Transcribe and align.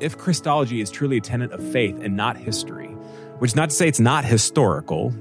if 0.00 0.18
Christology 0.18 0.80
is 0.80 0.90
truly 0.90 1.18
a 1.18 1.20
tenet 1.20 1.52
of 1.52 1.62
faith 1.72 1.98
and 2.00 2.16
not 2.16 2.36
history, 2.36 2.88
which 3.38 3.52
is 3.52 3.56
not 3.56 3.70
to 3.70 3.76
say 3.76 3.88
it's 3.88 4.00
not 4.00 4.24
historical, 4.24 5.14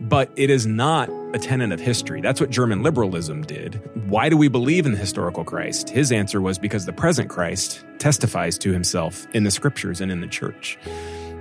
but 0.00 0.30
it 0.36 0.50
is 0.50 0.66
not 0.66 1.08
a 1.34 1.38
tenet 1.38 1.72
of 1.72 1.80
history. 1.80 2.20
That's 2.20 2.40
what 2.40 2.50
German 2.50 2.82
liberalism 2.82 3.42
did. 3.42 3.80
Why 4.08 4.28
do 4.28 4.36
we 4.36 4.48
believe 4.48 4.84
in 4.84 4.92
the 4.92 4.98
historical 4.98 5.44
Christ? 5.44 5.88
His 5.88 6.12
answer 6.12 6.40
was 6.40 6.58
because 6.58 6.86
the 6.86 6.92
present 6.92 7.30
Christ 7.30 7.84
testifies 7.98 8.58
to 8.58 8.72
himself 8.72 9.26
in 9.32 9.44
the 9.44 9.50
scriptures 9.50 10.00
and 10.00 10.10
in 10.10 10.20
the 10.20 10.26
church. 10.26 10.78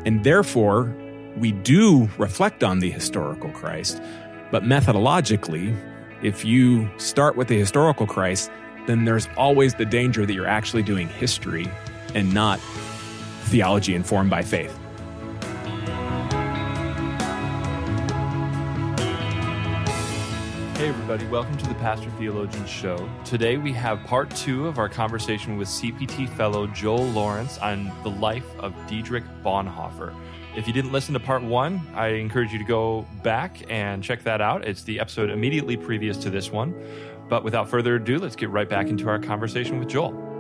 And 0.06 0.24
therefore, 0.24 0.96
we 1.38 1.52
do 1.52 2.10
reflect 2.18 2.64
on 2.64 2.80
the 2.80 2.92
historical 2.92 3.50
Christ, 3.52 4.02
but 4.52 4.64
methodologically, 4.64 5.76
if 6.22 6.46
you 6.46 6.90
start 6.98 7.36
with 7.36 7.48
the 7.48 7.58
historical 7.58 8.06
Christ, 8.06 8.52
then 8.86 9.06
there's 9.06 9.28
always 9.38 9.76
the 9.76 9.86
danger 9.86 10.26
that 10.26 10.34
you're 10.34 10.48
actually 10.48 10.84
doing 10.84 11.08
history 11.08 11.70
and 12.14 12.34
not 12.34 12.60
theology 13.46 13.96
informed 13.96 14.30
by 14.30 14.42
faith. 14.42 14.78
Hey, 20.82 20.88
everybody, 20.88 21.28
welcome 21.28 21.56
to 21.58 21.68
the 21.68 21.76
Pastor 21.76 22.10
Theologian 22.18 22.66
Show. 22.66 23.08
Today 23.24 23.58
we 23.58 23.72
have 23.74 24.04
part 24.04 24.36
two 24.36 24.68
of 24.68 24.80
our 24.80 24.90
conversation 24.90 25.56
with 25.56 25.68
CPT 25.68 26.28
fellow 26.28 26.66
Joel 26.66 27.06
Lawrence 27.10 27.60
on 27.60 27.92
the 28.02 28.10
life 28.10 28.48
of 28.58 28.74
Dietrich 28.88 29.24
Bonhoeffer. 29.44 30.12
If 30.58 30.66
you 30.66 30.74
didn't 30.74 30.92
listen 30.92 31.14
to 31.14 31.20
part 31.20 31.44
one, 31.44 31.88
I 31.94 32.08
encourage 32.08 32.52
you 32.52 32.58
to 32.58 32.66
go 32.66 33.06
back 33.22 33.62
and 33.70 34.04
check 34.04 34.24
that 34.24 34.42
out. 34.42 34.66
It's 34.68 34.82
the 34.82 35.00
episode 35.00 35.30
immediately 35.30 35.78
previous 35.78 36.18
to 36.18 36.32
this 36.32 36.50
one. 36.50 36.74
But 37.30 37.44
without 37.44 37.70
further 37.70 37.98
ado, 37.98 38.18
let's 38.18 38.36
get 38.36 38.50
right 38.50 38.68
back 38.68 38.88
into 38.88 39.08
our 39.08 39.20
conversation 39.20 39.78
with 39.78 39.88
Joel. 39.88 40.31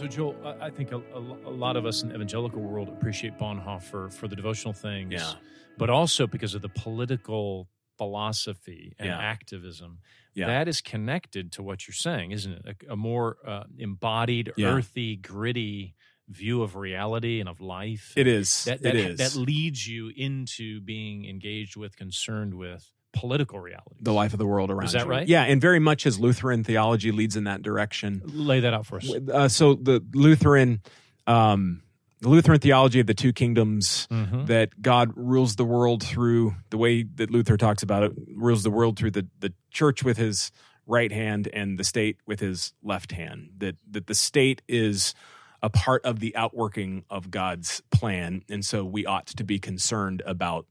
So, 0.00 0.06
Joel, 0.06 0.34
I 0.62 0.70
think 0.70 0.92
a, 0.92 1.02
a, 1.12 1.20
lot 1.20 1.76
of 1.76 1.84
us 1.84 2.02
in 2.02 2.08
the 2.08 2.14
evangelical 2.14 2.62
world 2.62 2.88
appreciate 2.88 3.36
Bonhoeffer 3.36 4.10
for 4.10 4.28
the 4.28 4.34
devotional 4.34 4.72
things, 4.72 5.12
yeah. 5.12 5.32
but 5.76 5.90
also 5.90 6.26
because 6.26 6.54
of 6.54 6.62
the 6.62 6.70
political 6.70 7.68
philosophy 7.98 8.94
and 8.98 9.08
yeah. 9.08 9.18
activism. 9.18 9.98
Yeah. 10.32 10.46
That 10.46 10.68
is 10.68 10.80
connected 10.80 11.52
to 11.52 11.62
what 11.62 11.86
you're 11.86 11.92
saying, 11.92 12.30
isn't 12.30 12.50
it? 12.50 12.76
A, 12.88 12.94
a 12.94 12.96
more 12.96 13.36
uh, 13.46 13.64
embodied, 13.76 14.54
earthy, 14.58 15.16
gritty 15.16 15.96
view 16.30 16.62
of 16.62 16.76
reality 16.76 17.38
and 17.40 17.48
of 17.50 17.60
life. 17.60 18.14
It 18.16 18.26
is. 18.26 18.64
That, 18.64 18.80
that, 18.80 18.96
it 18.96 19.04
is. 19.04 19.18
That 19.18 19.38
leads 19.38 19.86
you 19.86 20.10
into 20.16 20.80
being 20.80 21.26
engaged 21.26 21.76
with, 21.76 21.94
concerned 21.94 22.54
with 22.54 22.90
political 23.12 23.58
reality. 23.60 23.96
The 24.00 24.12
life 24.12 24.32
of 24.32 24.38
the 24.38 24.46
world 24.46 24.70
around 24.70 24.86
Is 24.86 24.92
that 24.92 25.04
you. 25.06 25.10
right? 25.10 25.26
Yeah, 25.28 25.42
and 25.44 25.60
very 25.60 25.78
much 25.80 26.06
as 26.06 26.18
Lutheran 26.20 26.64
theology 26.64 27.12
leads 27.12 27.36
in 27.36 27.44
that 27.44 27.62
direction. 27.62 28.22
Lay 28.24 28.60
that 28.60 28.72
out 28.74 28.86
for 28.86 28.98
us. 28.98 29.10
Uh, 29.32 29.48
so 29.48 29.74
the 29.74 30.04
Lutheran, 30.14 30.80
um, 31.26 31.82
the 32.20 32.28
Lutheran 32.28 32.60
theology 32.60 33.00
of 33.00 33.06
the 33.06 33.14
two 33.14 33.32
kingdoms, 33.32 34.06
Mhm. 34.10 34.46
that 34.46 34.80
God 34.82 35.12
rules 35.16 35.56
the 35.56 35.64
world 35.64 36.02
through 36.02 36.54
the 36.70 36.78
way 36.78 37.02
that 37.02 37.30
Luther 37.30 37.56
talks 37.56 37.82
about 37.82 38.02
it, 38.02 38.12
rules 38.36 38.62
the 38.62 38.70
world 38.70 38.98
through 38.98 39.12
the, 39.12 39.26
the 39.40 39.52
church 39.70 40.02
with 40.04 40.16
his 40.16 40.52
right 40.86 41.12
hand 41.12 41.48
and 41.52 41.78
the 41.78 41.84
state 41.84 42.18
with 42.26 42.40
his 42.40 42.72
left 42.82 43.12
hand. 43.12 43.50
That 43.58 43.76
that 43.90 44.06
the 44.06 44.14
state 44.14 44.60
is 44.68 45.14
a 45.62 45.70
part 45.70 46.04
of 46.04 46.20
the 46.20 46.34
outworking 46.36 47.04
of 47.10 47.30
God's 47.30 47.82
plan, 47.92 48.42
and 48.48 48.64
so 48.64 48.84
we 48.84 49.04
ought 49.06 49.26
to 49.28 49.44
be 49.44 49.58
concerned 49.58 50.22
about 50.26 50.66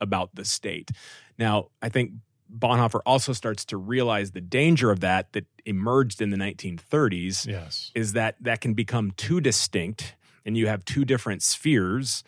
about 0.00 0.34
the 0.34 0.44
state. 0.44 0.90
Now, 1.38 1.68
I 1.82 1.88
think 1.88 2.12
Bonhoeffer 2.52 3.00
also 3.04 3.32
starts 3.32 3.64
to 3.66 3.76
realize 3.76 4.30
the 4.30 4.40
danger 4.40 4.90
of 4.90 5.00
that 5.00 5.32
that 5.32 5.44
emerged 5.66 6.22
in 6.22 6.30
the 6.30 6.36
1930s 6.36 7.46
Yes. 7.46 7.90
is 7.94 8.14
that 8.14 8.36
that 8.40 8.60
can 8.60 8.74
become 8.74 9.10
too 9.12 9.40
distinct 9.40 10.14
and 10.46 10.56
you 10.56 10.66
have 10.66 10.84
two 10.84 11.04
different 11.04 11.42
spheres 11.42 12.24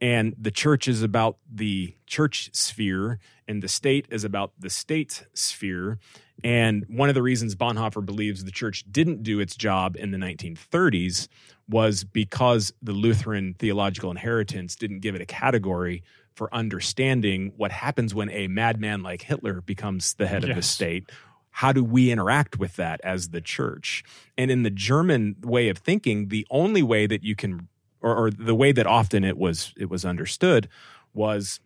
and 0.00 0.34
the 0.38 0.50
church 0.50 0.88
is 0.88 1.02
about 1.02 1.38
the 1.50 1.94
church 2.06 2.50
sphere 2.52 3.18
and 3.48 3.62
the 3.62 3.68
state 3.68 4.06
is 4.10 4.24
about 4.24 4.52
the 4.58 4.68
state 4.68 5.24
sphere 5.32 5.98
and 6.44 6.84
one 6.88 7.08
of 7.08 7.14
the 7.14 7.22
reasons 7.22 7.54
Bonhoeffer 7.54 8.04
believes 8.04 8.44
the 8.44 8.50
church 8.50 8.84
didn't 8.90 9.22
do 9.22 9.40
its 9.40 9.56
job 9.56 9.96
in 9.96 10.10
the 10.10 10.18
1930s 10.18 11.28
was 11.68 12.04
because 12.04 12.74
the 12.82 12.92
Lutheran 12.92 13.54
theological 13.54 14.10
inheritance 14.10 14.74
didn't 14.76 15.00
give 15.00 15.14
it 15.14 15.22
a 15.22 15.26
category 15.26 16.02
for 16.34 16.52
understanding 16.54 17.52
what 17.56 17.72
happens 17.72 18.14
when 18.14 18.30
a 18.30 18.48
madman 18.48 19.02
like 19.02 19.22
Hitler 19.22 19.60
becomes 19.60 20.14
the 20.14 20.26
head 20.26 20.44
of 20.44 20.54
the 20.56 20.62
state 20.62 21.10
how 21.56 21.70
do 21.70 21.84
we 21.84 22.10
interact 22.10 22.58
with 22.58 22.76
that 22.76 22.98
as 23.04 23.28
the 23.28 23.42
church? 23.42 24.02
And 24.38 24.50
in 24.50 24.62
the 24.62 24.70
German 24.70 25.36
way 25.42 25.68
of 25.68 25.76
thinking, 25.76 26.28
the 26.28 26.46
only 26.50 26.82
way 26.82 27.06
that 27.06 27.22
you 27.22 27.36
can, 27.36 27.68
or, 28.00 28.16
or 28.16 28.30
the 28.30 28.54
way 28.54 28.72
that 28.72 28.86
often 28.86 29.22
it 29.22 29.36
was 29.36 29.74
it 29.76 29.90
was 29.90 30.02
understood, 30.02 30.66
was 31.12 31.60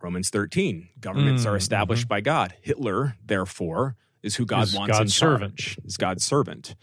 Romans 0.00 0.30
thirteen. 0.30 0.88
Governments 1.00 1.44
Mm, 1.44 1.50
are 1.50 1.56
established 1.56 2.08
by 2.08 2.20
God. 2.20 2.54
Hitler, 2.60 3.16
therefore, 3.24 3.96
is 4.22 4.36
who 4.36 4.44
God 4.44 4.64
Is 4.64 4.74
wants 4.76 4.98
God's 4.98 5.10
in 5.12 5.14
servant. 5.14 5.56
charge. 5.56 5.78
Is 5.84 5.96
God's 5.96 6.24
servant. 6.24 6.74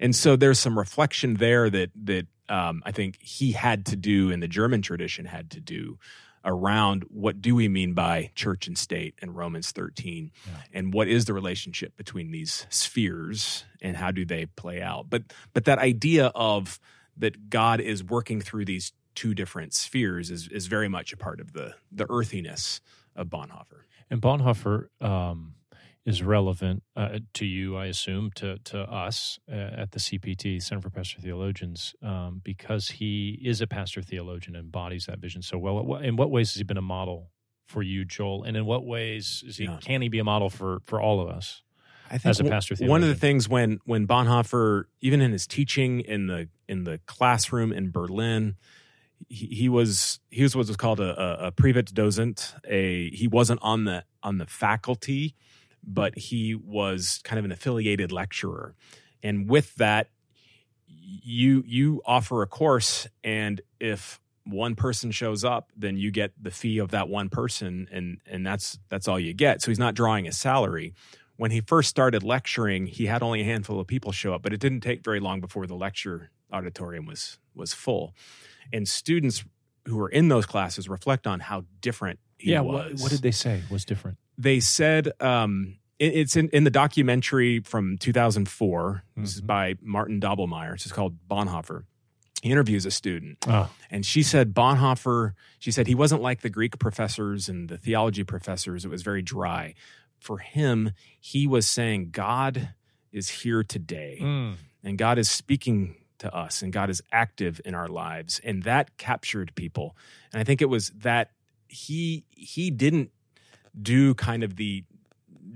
And 0.00 0.14
so 0.16 0.36
there's 0.36 0.58
some 0.58 0.78
reflection 0.78 1.34
there 1.34 1.68
that 1.70 1.90
that 2.04 2.26
um, 2.52 2.82
I 2.84 2.92
think 2.92 3.18
he 3.20 3.52
had 3.52 3.86
to 3.86 3.96
do, 3.96 4.30
and 4.30 4.42
the 4.42 4.48
German 4.48 4.82
tradition 4.82 5.24
had 5.24 5.50
to 5.52 5.60
do 5.60 5.98
around 6.44 7.04
what 7.08 7.40
do 7.40 7.54
we 7.54 7.68
mean 7.68 7.94
by 7.94 8.30
church 8.34 8.66
and 8.66 8.76
state 8.76 9.14
in 9.22 9.32
Romans 9.32 9.70
13 9.70 10.32
and 10.72 10.92
what 10.92 11.06
is 11.06 11.24
the 11.24 11.32
relationship 11.32 11.96
between 11.96 12.32
these 12.32 12.66
spheres 12.68 13.64
and 13.80 13.96
how 13.96 14.10
do 14.10 14.24
they 14.24 14.46
play 14.46 14.82
out? 14.82 15.08
But 15.08 15.22
but 15.54 15.64
that 15.64 15.78
idea 15.78 16.26
of 16.34 16.80
that 17.16 17.48
God 17.48 17.80
is 17.80 18.02
working 18.02 18.40
through 18.40 18.64
these 18.64 18.92
two 19.14 19.34
different 19.34 19.72
spheres 19.72 20.30
is 20.30 20.48
is 20.48 20.66
very 20.66 20.88
much 20.88 21.12
a 21.12 21.16
part 21.16 21.40
of 21.40 21.52
the 21.52 21.74
the 21.90 22.06
earthiness 22.10 22.80
of 23.14 23.28
Bonhoeffer. 23.28 23.84
And 24.10 24.20
Bonhoeffer 24.20 24.88
um, 25.00 25.54
is 26.04 26.22
relevant 26.22 26.82
uh, 26.96 27.18
to 27.34 27.46
you, 27.46 27.76
I 27.76 27.86
assume, 27.86 28.30
to 28.36 28.58
to 28.58 28.80
us 28.80 29.38
uh, 29.50 29.54
at 29.54 29.92
the 29.92 30.00
CPT 30.00 30.62
Center 30.62 30.82
for 30.82 30.90
Pastor 30.90 31.20
Theologians, 31.20 31.94
um, 32.02 32.40
because 32.42 32.88
he 32.88 33.40
is 33.44 33.60
a 33.60 33.66
pastor 33.66 34.02
theologian 34.02 34.56
and 34.56 34.64
embodies 34.64 35.06
that 35.06 35.18
vision 35.18 35.42
so 35.42 35.58
well. 35.58 35.96
In 35.96 36.16
what 36.16 36.30
ways 36.30 36.50
has 36.52 36.58
he 36.58 36.64
been 36.64 36.76
a 36.76 36.82
model 36.82 37.30
for 37.66 37.82
you, 37.82 38.04
Joel? 38.04 38.42
And 38.44 38.56
in 38.56 38.66
what 38.66 38.84
ways 38.84 39.44
is 39.46 39.56
he, 39.56 39.64
Yeah. 39.64 39.78
can 39.80 40.02
he 40.02 40.08
be 40.08 40.18
a 40.18 40.24
model 40.24 40.50
for 40.50 40.80
for 40.86 41.00
all 41.00 41.20
of 41.20 41.28
us? 41.28 41.62
I 42.10 42.18
think 42.18 42.30
As 42.30 42.40
a 42.40 42.44
pastor 42.44 42.74
one 42.80 43.02
of 43.02 43.08
the 43.08 43.14
things 43.14 43.48
when 43.48 43.78
when 43.84 44.06
Bonhoeffer, 44.06 44.84
even 45.00 45.20
in 45.22 45.32
his 45.32 45.46
teaching 45.46 46.00
in 46.00 46.26
the 46.26 46.48
in 46.68 46.84
the 46.84 46.98
classroom 47.06 47.72
in 47.72 47.90
Berlin, 47.90 48.56
he, 49.28 49.46
he 49.46 49.68
was 49.68 50.20
he 50.30 50.42
was 50.42 50.54
what 50.54 50.66
was 50.66 50.76
called 50.76 51.00
a, 51.00 51.44
a, 51.44 51.46
a 51.46 51.52
Privatdozent. 51.52 52.54
A 52.68 53.08
he 53.10 53.28
wasn't 53.28 53.60
on 53.62 53.84
the 53.84 54.04
on 54.22 54.36
the 54.38 54.46
faculty, 54.46 55.34
but 55.82 56.16
he 56.16 56.54
was 56.54 57.20
kind 57.24 57.38
of 57.38 57.44
an 57.44 57.52
affiliated 57.52 58.12
lecturer, 58.12 58.74
and 59.22 59.48
with 59.48 59.74
that, 59.76 60.08
you 60.86 61.62
you 61.66 62.02
offer 62.04 62.42
a 62.42 62.46
course, 62.46 63.06
and 63.24 63.60
if 63.80 64.20
one 64.44 64.74
person 64.74 65.12
shows 65.12 65.44
up, 65.44 65.70
then 65.76 65.96
you 65.96 66.10
get 66.10 66.32
the 66.40 66.50
fee 66.50 66.78
of 66.78 66.90
that 66.90 67.08
one 67.08 67.28
person, 67.28 67.88
and 67.92 68.18
and 68.26 68.46
that's 68.46 68.78
that's 68.88 69.08
all 69.08 69.18
you 69.18 69.34
get. 69.34 69.62
So 69.62 69.70
he's 69.70 69.78
not 69.78 69.94
drawing 69.94 70.26
a 70.26 70.32
salary 70.32 70.94
when 71.42 71.50
he 71.50 71.60
first 71.60 71.88
started 71.88 72.22
lecturing, 72.22 72.86
he 72.86 73.06
had 73.06 73.20
only 73.20 73.40
a 73.40 73.44
handful 73.44 73.80
of 73.80 73.86
people 73.88 74.12
show 74.12 74.32
up, 74.32 74.42
but 74.42 74.52
it 74.52 74.60
didn't 74.60 74.80
take 74.80 75.02
very 75.02 75.18
long 75.18 75.40
before 75.40 75.66
the 75.66 75.74
lecture 75.74 76.30
auditorium 76.52 77.04
was 77.04 77.38
was 77.54 77.72
full. 77.72 78.14
And 78.72 78.86
students 78.86 79.44
who 79.86 79.96
were 79.96 80.08
in 80.08 80.28
those 80.28 80.46
classes 80.46 80.88
reflect 80.88 81.26
on 81.26 81.40
how 81.40 81.64
different 81.80 82.20
he 82.38 82.52
was. 82.60 82.92
What, 82.92 83.00
what 83.00 83.10
did 83.10 83.22
they 83.22 83.32
say 83.32 83.62
was 83.70 83.84
different? 83.84 84.18
They 84.38 84.60
said? 84.60 85.12
Um, 85.20 85.76
it- 85.98 86.14
it's 86.14 86.36
in, 86.36 86.48
in 86.50 86.64
the 86.64 86.70
documentary 86.70 87.60
from 87.60 87.96
2004. 87.98 89.04
This 89.16 89.36
is 89.36 89.42
Mhm. 89.42 89.46
by 89.46 89.74
Martin 89.80 90.20
Doblmeier. 90.20 90.74
It's 90.74 90.90
called 90.90 91.16
Bonhoeffer. 91.28 91.84
He 92.42 92.50
interviews 92.50 92.84
a 92.86 92.90
student, 92.90 93.38
Oh, 93.46 93.70
and 93.88 94.04
she 94.04 94.24
said 94.24 94.52
Bonhoeffer, 94.52 95.34
she 95.60 95.70
said 95.70 95.86
he 95.86 95.94
wasn't 95.94 96.22
like 96.22 96.40
the 96.40 96.50
Greek 96.50 96.76
professors 96.80 97.48
and 97.48 97.68
the 97.68 97.78
theology 97.78 98.24
professors. 98.24 98.84
It 98.84 98.88
was 98.88 99.02
very 99.02 99.22
dry. 99.22 99.74
For 100.18 100.38
him, 100.38 100.90
he 101.20 101.46
was 101.46 101.68
saying, 101.68 102.10
God 102.10 102.70
is 103.12 103.28
here 103.28 103.62
today 103.62 104.18
mm, 104.20 104.54
and 104.82 104.98
God 104.98 105.18
is 105.18 105.30
speaking 105.30 105.94
to 106.18 106.34
us 106.34 106.62
and 106.62 106.72
God 106.72 106.90
is 106.90 107.00
active 107.12 107.60
in 107.64 107.76
our 107.76 107.86
lives. 107.88 108.40
And 108.42 108.64
that 108.64 108.96
captured 108.96 109.52
people. 109.54 109.96
And 110.32 110.40
I 110.40 110.44
think 110.44 110.60
it 110.60 110.68
was 110.68 110.88
that 110.96 111.30
he 111.68 112.24
he 112.32 112.70
didn't 112.72 113.12
do 113.80 114.14
kind 114.14 114.42
of 114.42 114.56
the 114.56 114.84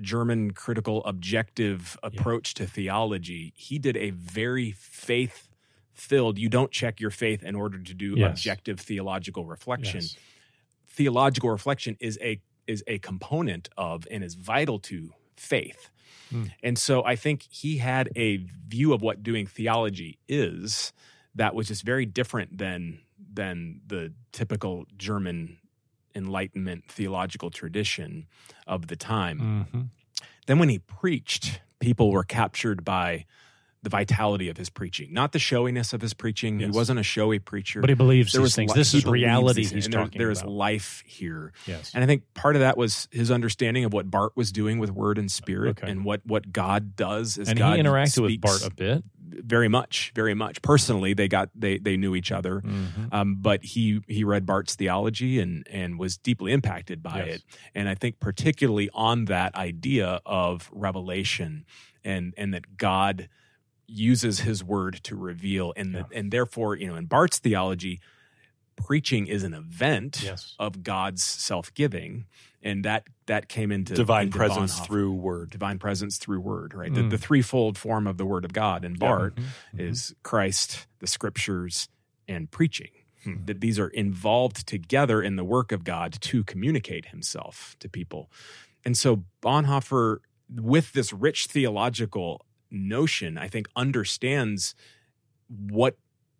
German 0.00 0.52
critical 0.52 1.04
objective 1.04 1.98
approach 2.02 2.54
to 2.54 2.66
theology. 2.66 3.52
He 3.56 3.78
did 3.78 3.96
a 3.96 4.10
very 4.10 4.72
faith 4.72 5.48
filled, 5.94 6.38
you 6.38 6.48
don't 6.50 6.70
check 6.70 7.00
your 7.00 7.10
faith 7.10 7.42
in 7.42 7.54
order 7.54 7.78
to 7.78 7.94
do 7.94 8.14
Yes. 8.16 8.30
objective 8.30 8.78
theological 8.80 9.46
reflection. 9.46 10.00
yes. 10.02 10.16
Theological 10.88 11.50
reflection 11.50 11.96
is 12.00 12.18
a 12.22 12.40
is 12.66 12.82
a 12.88 12.98
component 12.98 13.68
of 13.76 14.06
and 14.10 14.24
is 14.24 14.34
vital 14.34 14.78
to 14.80 15.12
faith. 15.36 15.90
Hmm. 16.30 16.44
And 16.62 16.76
so 16.78 17.04
I 17.04 17.14
think 17.14 17.46
he 17.48 17.76
had 17.78 18.10
a 18.16 18.38
view 18.68 18.92
of 18.92 19.02
what 19.02 19.22
doing 19.22 19.46
theology 19.46 20.18
is 20.28 20.92
that 21.36 21.54
was 21.54 21.68
just 21.68 21.84
very 21.84 22.06
different 22.06 22.58
than 22.58 23.00
than 23.32 23.80
the 23.86 24.12
typical 24.32 24.86
German 24.96 25.58
Enlightenment 26.16 26.84
theological 26.88 27.50
tradition 27.50 28.26
of 28.66 28.88
the 28.88 28.96
time. 28.96 29.66
hmm 29.72 29.80
Then 30.46 30.58
when 30.58 30.68
he 30.70 30.78
preached, 30.80 31.60
people 31.78 32.10
were 32.10 32.24
captured 32.24 32.84
by 32.84 33.26
the 33.82 33.90
vitality 33.90 34.48
of 34.48 34.56
his 34.56 34.68
preaching, 34.68 35.12
not 35.12 35.30
the 35.30 35.38
showiness 35.38 35.92
of 35.92 36.00
his 36.00 36.12
preaching. 36.12 36.58
He 36.58 36.66
wasn't 36.66 36.98
a 36.98 37.04
showy 37.04 37.38
preacher. 37.38 37.80
But 37.80 37.88
he 37.90 37.94
believes 37.94 38.32
There 38.32 38.42
was 38.42 38.56
things. 38.56 38.72
li- 38.72 38.80
This 38.80 38.94
is 38.94 39.06
reality 39.06 39.60
he's 39.62 39.84
and 39.84 39.94
there- 39.94 40.00
talking 40.02 40.18
There's 40.18 40.42
life 40.42 41.04
here. 41.06 41.52
Yes. 41.66 41.92
And 41.94 42.02
I 42.02 42.06
think 42.08 42.22
part 42.34 42.56
of 42.56 42.60
that 42.60 42.76
was 42.76 43.06
his 43.12 43.30
understanding 43.30 43.84
of 43.84 43.92
what 43.92 44.10
Barth 44.10 44.32
was 44.34 44.50
doing 44.50 44.80
with 44.80 44.90
word 44.90 45.18
and 45.18 45.30
spirit 45.30 45.78
Okay. 45.78 45.88
and 45.88 46.04
what, 46.04 46.22
what 46.26 46.50
God 46.52 46.96
does 46.96 47.38
as 47.38 47.48
and 47.48 47.56
God 47.58 47.76
he 47.76 47.82
interacted 47.84 48.22
with 48.22 48.40
Barth 48.40 48.66
a 48.66 48.70
bit. 48.74 49.04
Very 49.28 49.68
much, 49.68 50.12
very 50.14 50.34
much. 50.34 50.62
Personally, 50.62 51.12
they 51.14 51.26
got 51.28 51.50
they 51.54 51.78
they 51.78 51.96
knew 51.96 52.14
each 52.14 52.30
other. 52.30 52.60
Mhm. 52.60 53.12
Um, 53.12 53.36
but 53.40 53.64
he 53.64 54.00
he 54.06 54.22
read 54.24 54.46
Barth's 54.46 54.74
theology 54.76 55.40
and 55.40 55.66
and 55.70 55.98
was 55.98 56.16
deeply 56.16 56.52
impacted 56.52 57.02
by 57.02 57.24
Yes. 57.24 57.36
it. 57.36 57.42
And 57.74 57.88
I 57.88 57.94
think 57.94 58.20
particularly 58.20 58.88
on 58.94 59.24
that 59.26 59.54
idea 59.56 60.20
of 60.24 60.70
revelation 60.72 61.64
and 62.04 62.34
and 62.36 62.54
that 62.54 62.76
God 62.76 63.28
uses 63.88 64.40
his 64.40 64.62
word 64.64 65.00
to 65.04 65.16
reveal 65.16 65.72
and 65.76 65.94
that 65.94 66.06
and 66.14 66.30
therefore, 66.32 66.76
you 66.76 66.86
know, 66.86 66.96
in 66.96 67.06
Barth's 67.06 67.38
theology, 67.38 68.00
preaching 68.76 69.26
is 69.26 69.42
an 69.44 69.54
event 69.54 70.20
Yes. 70.22 70.54
of 70.58 70.82
God's 70.82 71.22
self-giving. 71.24 72.26
And 72.62 72.84
that 72.84 73.04
that 73.26 73.48
came 73.48 73.70
into 73.72 73.94
Divine 73.94 74.26
into 74.26 74.36
presence 74.38 74.78
Bonhoeffer. 74.80 74.86
through 74.86 75.12
word. 75.14 75.50
divine 75.50 75.78
presence 75.78 76.18
through 76.18 76.40
word, 76.40 76.74
right? 76.74 76.90
Mm. 76.92 76.94
The, 76.94 77.02
the 77.16 77.18
threefold 77.18 77.76
form 77.78 78.06
of 78.06 78.16
the 78.18 78.26
word 78.26 78.44
of 78.44 78.52
God 78.52 78.84
in 78.84 78.94
Barth 78.94 79.34
Mhm. 79.34 79.80
is 79.80 80.14
Christ, 80.22 80.86
the 81.00 81.06
scriptures, 81.06 81.88
and 82.28 82.50
preaching. 82.50 82.90
Hmm. 83.24 83.44
That 83.46 83.60
these 83.60 83.78
are 83.78 83.88
involved 83.88 84.66
together 84.66 85.20
in 85.22 85.36
the 85.36 85.44
work 85.44 85.72
of 85.72 85.82
God 85.84 86.12
to 86.22 86.44
communicate 86.44 87.06
himself 87.06 87.76
to 87.80 87.88
people. 87.88 88.30
And 88.84 88.96
so 88.96 89.24
Bonhoeffer, 89.42 90.18
with 90.48 90.92
this 90.92 91.12
rich 91.12 91.46
theological 91.46 92.44
notion, 92.70 93.36
I 93.38 93.48
think 93.48 93.66
understands 93.74 94.74
what 95.48 95.96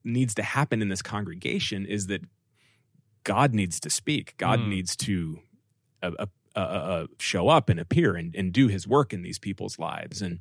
needs 0.06 0.34
to 0.36 0.42
happen 0.42 0.80
in 0.80 0.88
this 0.88 1.02
congregation 1.02 1.84
is 1.84 2.06
that 2.06 2.22
God 3.24 3.52
needs 3.54 3.80
to 3.80 3.90
speak. 3.90 4.34
God 4.38 4.60
Hmm. 4.60 4.70
needs 4.70 4.96
to 4.96 5.40
uh, 6.02 6.12
uh, 6.18 6.26
uh, 6.54 6.58
uh, 6.58 7.06
show 7.18 7.48
up 7.48 7.68
and 7.68 7.78
appear 7.80 8.14
and, 8.14 8.34
and 8.34 8.52
do 8.52 8.68
his 8.68 8.86
work 8.86 9.12
in 9.12 9.22
these 9.22 9.38
people's 9.38 9.78
lives. 9.78 10.22
And 10.22 10.38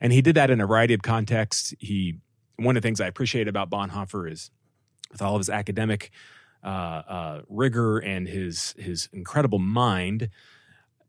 and 0.00 0.12
he 0.12 0.20
did 0.22 0.34
that 0.36 0.50
in 0.50 0.60
a 0.60 0.66
variety 0.66 0.94
of 0.94 1.02
contexts. 1.02 1.74
He 1.78 2.18
one 2.56 2.76
of 2.76 2.82
the 2.82 2.86
things 2.86 3.00
I 3.00 3.06
appreciate 3.06 3.48
about 3.48 3.70
Bonhoeffer 3.70 4.30
is 4.30 4.50
with 5.10 5.22
all 5.22 5.34
of 5.34 5.40
his 5.40 5.50
academic 5.50 6.10
uh, 6.62 6.66
uh, 7.08 7.42
rigor 7.48 7.98
and 7.98 8.28
his 8.28 8.74
his 8.78 9.08
incredible 9.12 9.58
mind, 9.58 10.28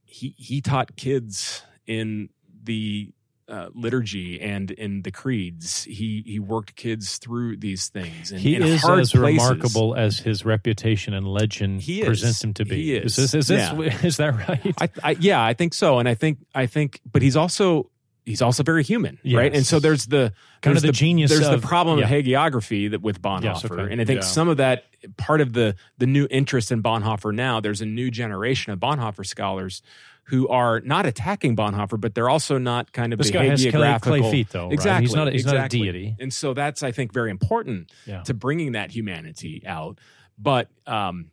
he 0.06 0.34
he 0.38 0.62
taught 0.62 0.96
kids 0.96 1.64
in 1.86 2.30
the 2.64 3.12
uh, 3.50 3.70
liturgy 3.74 4.42
and 4.42 4.72
in 4.72 5.02
the 5.04 5.12
creeds. 5.12 5.84
He 5.86 6.24
he 6.26 6.40
worked 6.40 6.76
kids 6.76 7.18
through 7.18 7.58
these 7.58 7.88
things. 7.90 8.32
And, 8.32 8.40
He 8.42 8.56
in 8.56 8.64
is 8.64 8.74
as 8.76 8.82
places. 8.84 9.16
remarkable 9.16 9.96
as 9.96 10.20
his 10.20 10.44
reputation 10.46 11.14
and 11.14 11.26
legend 11.28 11.82
He 11.82 12.02
is. 12.02 12.08
presents 12.08 12.44
him 12.44 12.54
to 12.56 12.66
be. 12.66 12.76
He 12.76 12.96
is. 12.96 13.16
this, 13.16 13.34
is, 13.34 13.48
this, 13.48 13.72
Yeah. 13.72 14.00
is 14.04 14.18
that 14.18 14.36
right? 14.36 14.74
I, 14.82 14.90
I 15.04 15.12
yeah, 15.20 15.44
I 15.44 15.54
think 15.54 15.74
so, 15.74 16.00
and 16.00 16.10
I 16.10 16.14
think 16.16 16.40
I 16.54 16.66
think, 16.66 17.00
but 17.10 17.22
he's 17.22 17.36
also 17.38 17.90
he's 18.26 18.42
also 18.42 18.62
very 18.64 18.84
human, 18.84 19.18
right? 19.26 19.56
And 19.56 19.66
so 19.66 19.80
there's 19.80 20.06
the 20.08 20.34
Kind 20.62 20.76
of 20.76 20.82
there's 20.84 20.90
the 20.92 20.98
genius 20.98 21.32
There's 21.32 21.48
of- 21.48 21.62
the 21.62 21.66
problem 21.68 22.00
yeah. 22.00 22.06
of 22.06 22.12
hagiography 22.12 22.90
that 22.92 23.02
with 23.02 23.22
Bonhoeffer, 23.22 23.44
Yes, 23.44 23.66
okay. 23.66 23.92
and 23.92 24.02
I 24.02 24.06
think 24.06 24.22
Yeah. 24.22 24.28
some 24.28 24.50
of 24.50 24.58
that 24.58 24.84
part 25.16 25.40
of 25.40 25.54
the 25.54 25.76
the 26.00 26.08
new 26.08 26.28
interest 26.30 26.72
in 26.72 26.84
Bonhoeffer 26.84 27.34
now. 27.34 27.62
There's 27.62 27.80
a 27.80 27.86
new 27.86 28.12
generation 28.12 28.74
of 28.74 28.80
Bonhoeffer 28.80 29.26
scholars 29.26 29.82
who 30.28 30.48
are 30.50 30.82
not 30.82 31.06
attacking 31.06 31.56
Bonhoeffer, 31.56 32.00
but 32.00 32.14
they're 32.14 32.30
also 32.30 32.58
not 32.58 32.92
kind 32.92 33.14
of 33.14 33.20
this 33.20 33.32
guy 33.32 33.46
has 33.46 33.66
clay, 33.66 33.98
clay 34.00 34.32
feet, 34.32 34.50
though. 34.50 34.66
right? 34.66 34.74
Exactly, 34.74 35.06
He's 35.06 35.16
not. 35.16 35.32
He's 35.32 35.42
exactly. 35.44 35.80
not 35.80 35.88
a 35.88 35.92
deity. 35.92 36.16
and 36.20 36.34
so 36.34 36.54
that's 36.54 36.84
I 36.84 36.92
think 36.92 37.14
very 37.14 37.32
important 37.32 37.92
Yeah. 38.06 38.24
to 38.24 38.34
bringing 38.34 38.74
that 38.74 38.92
humanity 38.92 39.64
out. 39.66 40.00
But 40.38 40.70
um, 40.86 41.32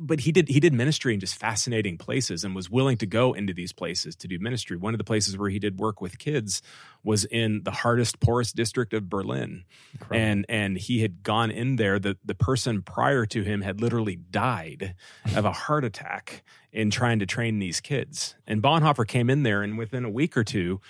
but, 0.00 0.20
he 0.20 0.32
did 0.32 0.48
he 0.48 0.60
did 0.60 0.72
ministry 0.72 1.14
in 1.14 1.20
just 1.20 1.34
fascinating 1.36 1.96
places 1.98 2.44
and 2.44 2.54
was 2.54 2.68
willing 2.70 2.96
to 2.98 3.06
go 3.06 3.32
into 3.32 3.52
these 3.54 3.72
places 3.72 4.14
to 4.16 4.28
do 4.28 4.38
ministry. 4.38 4.76
One 4.76 4.94
of 4.94 4.98
the 4.98 5.04
places 5.04 5.38
where 5.38 5.48
he 5.50 5.58
did 5.58 5.78
work 5.78 6.00
with 6.00 6.18
kids 6.18 6.60
was 7.02 7.24
in 7.24 7.62
the 7.62 7.70
hardest, 7.70 8.20
poorest 8.20 8.54
district 8.56 8.92
of 8.92 9.08
Berlin, 9.08 9.64
Incredible. 9.94 10.16
and 10.26 10.46
and 10.48 10.76
he 10.78 11.00
had 11.02 11.22
gone 11.22 11.50
in 11.50 11.76
there. 11.76 11.98
The 11.98 12.16
the 12.24 12.34
person 12.34 12.82
prior 12.82 13.24
to 13.26 13.42
him 13.42 13.62
had 13.62 13.80
literally 13.80 14.16
died 14.16 14.94
of 15.36 15.44
a 15.44 15.52
heart 15.52 15.84
attack 15.84 16.42
in 16.72 16.90
trying 16.90 17.18
to 17.20 17.26
train 17.26 17.58
these 17.58 17.80
kids. 17.80 18.34
And 18.46 18.62
Bonhoeffer 18.62 19.06
came 19.08 19.30
in 19.30 19.42
there, 19.42 19.62
and 19.62 19.78
within 19.78 20.04
a 20.04 20.10
week 20.10 20.36
or 20.36 20.44
two, 20.44 20.80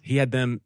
he 0.00 0.16
had 0.16 0.30
them. 0.30 0.60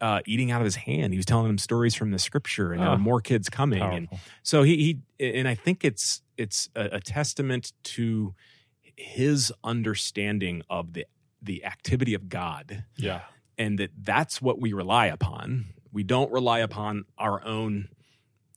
Uh, 0.00 0.20
eating 0.26 0.50
out 0.50 0.60
of 0.60 0.64
his 0.64 0.74
hand, 0.74 1.12
he 1.12 1.16
was 1.16 1.24
telling 1.24 1.46
them 1.46 1.58
stories 1.58 1.94
from 1.94 2.10
the 2.10 2.18
scripture, 2.18 2.72
and 2.72 2.82
there 2.82 2.88
Ah, 2.88 2.94
were 2.94 2.98
more 2.98 3.20
kids 3.20 3.48
coming. 3.48 3.80
And 3.80 4.08
so 4.42 4.64
he, 4.64 4.98
he 5.20 5.28
and 5.38 5.46
I 5.46 5.54
think 5.54 5.84
it's 5.84 6.22
it's 6.42 6.68
a, 6.74 6.84
a 6.92 7.00
testament 7.00 7.72
to 7.84 8.34
his 8.96 9.52
understanding 9.64 10.62
of 10.68 10.92
the 10.92 11.06
the 11.40 11.64
activity 11.64 12.14
of 12.14 12.28
God 12.28 12.84
Yeah. 12.96 13.22
and 13.58 13.78
that 13.78 13.90
that's 14.00 14.40
what 14.40 14.60
we 14.60 14.72
rely 14.72 15.06
upon. 15.06 15.66
We 15.92 16.04
don't 16.04 16.30
rely 16.30 16.60
upon 16.60 17.04
our 17.18 17.44
own 17.44 17.88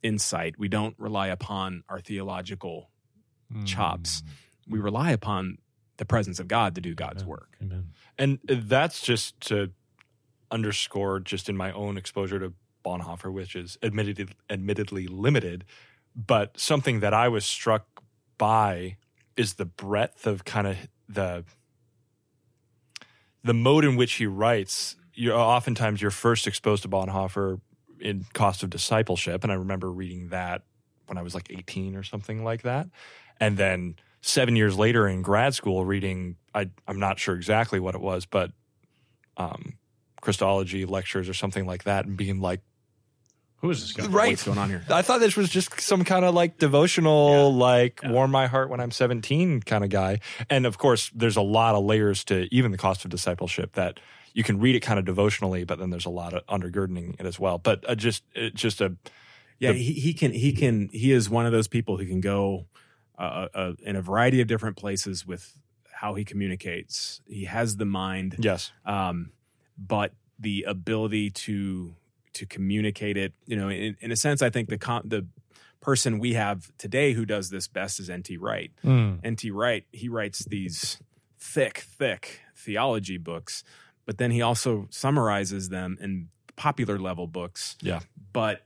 insight. 0.04 0.60
We 0.60 0.68
don't 0.68 0.96
rely 1.00 1.28
upon 1.30 1.84
our 1.90 2.00
theological 2.00 2.92
mm. 3.52 3.66
chops. 3.66 4.22
We 4.68 4.80
rely 4.80 5.12
upon 5.12 5.58
the 5.98 6.06
presence 6.06 6.40
of 6.40 6.48
God 6.48 6.76
to 6.76 6.82
do 6.82 6.94
God's 6.94 7.24
Amen. 7.24 7.30
work. 7.30 7.58
Amen. 7.62 7.88
And 8.18 8.40
that's 8.48 9.02
just 9.02 9.40
to 9.50 9.72
underscore, 10.52 11.20
just 11.20 11.50
in 11.50 11.58
my 11.58 11.72
own 11.72 11.98
exposure 11.98 12.40
to 12.40 12.54
Bonhoeffer, 12.86 13.34
which 13.34 13.56
is 13.56 13.78
admittedly, 13.82 14.28
admittedly 14.50 15.08
limited, 15.08 15.66
but 16.16 16.60
something 16.60 17.02
that 17.02 17.14
I 17.14 17.28
was 17.28 17.46
struck 17.46 17.86
by 18.38 18.98
is 19.36 19.56
the 19.56 19.66
breadth 19.66 20.26
of 20.26 20.46
kind 20.46 20.68
of 20.68 20.78
the 21.10 21.44
the 23.44 23.54
mode 23.54 23.86
in 23.86 23.96
which 23.96 24.14
he 24.14 24.26
writes. 24.26 24.96
You're 25.14 25.38
oftentimes 25.38 26.02
you're 26.02 26.12
first 26.12 26.48
exposed 26.48 26.84
to 26.84 26.90
Bonhoeffer 26.90 27.60
in 28.00 28.26
Cost 28.34 28.64
of 28.64 28.70
Discipleship, 28.70 29.44
and 29.44 29.52
I 29.52 29.56
remember 29.56 29.92
reading 29.92 30.30
that 30.30 30.64
when 31.08 31.18
I 31.18 31.22
was 31.22 31.36
like 31.36 31.48
18 31.52 31.96
or 31.96 32.04
something 32.04 32.44
like 32.44 32.64
that, 32.64 32.88
and 33.40 33.58
then 33.58 33.96
seven 34.26 34.56
years 34.56 34.76
later 34.76 35.08
in 35.08 35.22
grad 35.22 35.54
school 35.54 35.86
reading 35.86 36.36
I, 36.54 36.72
i'm 36.88 37.00
not 37.00 37.20
sure 37.20 37.36
exactly 37.36 37.80
what 37.80 37.94
it 37.94 38.02
was 38.02 38.26
but 38.26 38.52
um, 39.38 39.78
christology 40.20 40.86
lectures 40.86 41.30
or 41.30 41.36
something 41.36 41.68
like 41.68 41.84
that 41.84 42.06
and 42.06 42.18
being 42.18 42.42
like 42.42 42.62
Who 43.66 43.72
is 43.72 43.82
this 43.82 43.92
guy? 43.94 44.06
Right. 44.08 44.30
What's 44.32 44.44
going 44.44 44.58
on 44.58 44.70
here? 44.70 44.84
i 44.90 45.02
thought 45.02 45.20
this 45.20 45.36
was 45.36 45.50
just 45.50 45.80
some 45.82 46.04
kind 46.04 46.24
of 46.26 46.34
like 46.34 46.58
devotional 46.58 47.54
like 47.54 48.00
Yeah. 48.04 48.12
warm 48.12 48.32
my 48.32 48.48
heart 48.48 48.70
when 48.70 48.80
i'm 48.80 48.92
17 48.92 49.62
kind 49.62 49.84
of 49.84 49.90
guy 49.90 50.20
and 50.50 50.66
of 50.66 50.78
course 50.78 51.12
there's 51.16 51.36
a 51.38 51.42
lot 51.42 51.76
of 51.76 51.84
layers 51.84 52.24
to 52.26 52.48
even 52.56 52.72
the 52.72 52.78
cost 52.78 53.06
of 53.06 53.12
discipleship 53.12 53.74
that 53.74 54.00
you 54.34 54.44
can 54.44 54.60
read 54.60 54.76
it 54.76 54.82
kind 54.82 55.00
of 55.00 55.06
devotionally 55.06 55.64
but 55.64 55.80
then 55.80 55.90
there's 55.90 56.06
a 56.06 56.10
lot 56.10 56.34
of 56.34 56.46
undergirding 56.48 57.20
it 57.20 57.26
as 57.26 57.40
well 57.40 57.58
but 57.58 57.84
uh, 57.90 57.96
just 57.96 58.24
it, 58.34 58.54
just 58.56 58.82
a 58.82 58.96
Yeah, 59.60 59.72
The- 59.72 59.82
he, 59.82 59.94
he 59.94 60.14
can 60.14 60.32
he 60.32 60.52
can 60.54 60.90
he 60.92 61.12
is 61.12 61.30
one 61.30 61.46
of 61.46 61.52
those 61.52 61.68
people 61.68 61.98
who 61.98 62.06
can 62.06 62.22
go 62.22 62.66
uh, 63.18 63.48
uh, 63.54 63.74
in 63.84 63.96
a 63.96 64.02
variety 64.02 64.42
of 64.42 64.48
different 64.48 64.76
places 64.78 65.26
with 65.26 65.58
how 66.02 66.16
he 66.16 66.26
communicates. 66.26 67.22
He 67.26 67.46
has 67.46 67.78
the 67.78 67.86
mind, 67.86 68.36
yes 68.40 68.72
um, 68.86 69.32
but 69.78 70.12
the 70.38 70.66
ability 70.68 71.30
to 71.48 71.96
to 72.36 72.46
communicate 72.46 73.18
it. 73.18 73.34
You 73.46 73.58
know, 73.58 73.70
in, 73.70 73.98
in 74.00 74.12
a 74.12 74.16
sense, 74.16 74.42
I 74.42 74.50
think 74.50 74.70
the 74.70 74.78
con- 74.78 75.04
the 75.06 75.26
person 75.82 76.20
we 76.20 76.34
have 76.34 76.72
today 76.78 77.14
who 77.14 77.26
does 77.26 77.50
this 77.50 77.68
best 77.68 78.00
is 78.00 78.10
N.T. 78.10 78.38
Wright. 78.38 78.72
Mm. 78.84 79.20
N.T. 79.24 79.52
Wright, 79.52 79.86
he 79.92 80.10
writes 80.10 80.44
these 80.46 81.00
thick, 81.40 81.80
thick 81.80 82.42
theology 82.56 83.18
books, 83.18 83.64
but 84.06 84.18
then 84.18 84.32
he 84.32 84.42
also 84.42 84.88
summarizes 84.90 85.70
them 85.70 85.98
in 86.02 86.30
popular 86.56 86.98
level 86.98 87.28
books. 87.28 87.76
Yeah. 87.82 88.00
But 88.34 88.64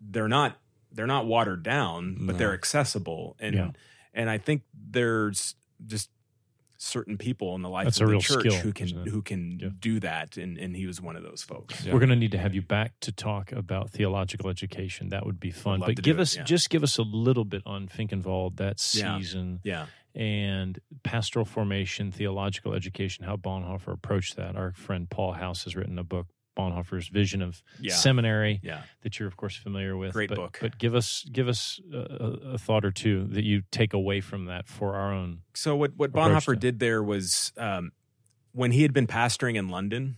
they're 0.00 0.28
not 0.28 0.58
they're 0.92 1.06
not 1.06 1.26
watered 1.26 1.62
down, 1.62 2.16
but 2.20 2.32
No. 2.34 2.38
they're 2.38 2.54
accessible. 2.54 3.36
And 3.40 3.54
Yeah. 3.54 3.70
and 4.14 4.30
I 4.30 4.38
think 4.38 4.62
there's 4.72 5.54
just 5.86 6.10
certain 6.78 7.16
people 7.18 7.54
in 7.54 7.62
the 7.62 7.68
life 7.68 7.84
That's 7.84 8.00
of 8.00 8.02
a 8.02 8.06
the 8.06 8.10
real 8.12 8.20
church 8.20 8.40
skill, 8.40 8.54
who 8.60 8.72
isn't 8.76 9.04
can 9.04 9.12
who 9.12 9.22
can 9.22 9.58
Yeah. 9.60 9.68
do 9.78 10.00
that 10.00 10.36
and 10.36 10.58
and 10.58 10.76
he 10.76 10.86
was 10.86 11.00
one 11.00 11.16
of 11.16 11.22
those 11.22 11.42
folks. 11.42 11.84
Yeah. 11.84 11.92
We're 11.92 12.00
going 12.00 12.10
to 12.10 12.16
need 12.16 12.32
to 12.32 12.38
have 12.38 12.54
you 12.54 12.62
back 12.62 12.92
to 13.00 13.12
talk 13.12 13.52
about 13.52 13.90
theological 13.90 14.50
education. 14.50 15.08
That 15.10 15.24
would 15.26 15.40
be 15.40 15.50
fun. 15.50 15.80
But 15.80 15.96
give 15.96 16.02
do 16.04 16.10
it, 16.12 16.20
us 16.20 16.36
yeah. 16.36 16.42
just 16.44 16.70
give 16.70 16.82
us 16.82 16.98
a 16.98 17.02
little 17.02 17.44
bit 17.44 17.62
on 17.66 17.88
Finkenwalde 17.88 18.56
that 18.56 18.76
Yeah. 18.94 19.18
season 19.18 19.60
Yeah. 19.64 19.86
and 20.14 20.78
pastoral 21.02 21.44
formation, 21.44 22.10
theological 22.10 22.72
education, 22.74 23.24
how 23.24 23.36
Bonhoeffer 23.36 23.92
approached 23.92 24.36
that. 24.36 24.56
Our 24.56 24.72
friend 24.72 25.08
Paul 25.10 25.32
House 25.34 25.64
has 25.64 25.76
written 25.76 25.98
a 25.98 26.04
book, 26.04 26.28
Bonhoeffer's 26.56 27.08
Vision 27.08 27.42
of 27.42 27.62
Yeah. 27.80 27.94
Seminary, 27.94 28.60
Yeah. 28.62 28.82
that 29.02 29.18
you're 29.18 29.28
of 29.28 29.36
course 29.36 29.56
familiar 29.56 29.96
with. 29.96 30.12
Great 30.12 30.30
but, 30.30 30.36
book. 30.36 30.58
But 30.60 30.78
give 30.78 30.94
us 30.94 31.24
give 31.30 31.48
us 31.48 31.80
a, 31.92 31.98
a- 32.54 32.58
thought 32.58 32.84
or 32.84 32.90
two 32.90 33.26
that 33.28 33.44
you 33.44 33.62
take 33.70 33.92
away 33.92 34.20
from 34.20 34.46
that 34.46 34.66
for 34.66 34.94
our 34.96 35.12
own. 35.12 35.42
So 35.54 35.76
what 35.76 35.92
what 35.96 36.12
Bonhoeffer 36.12 36.58
did 36.58 36.78
there 36.78 37.02
was 37.02 37.52
um, 37.56 37.92
when 38.52 38.72
he 38.72 38.82
had 38.82 38.92
been 38.92 39.06
pastoring 39.06 39.56
in 39.56 39.68
London, 39.68 40.16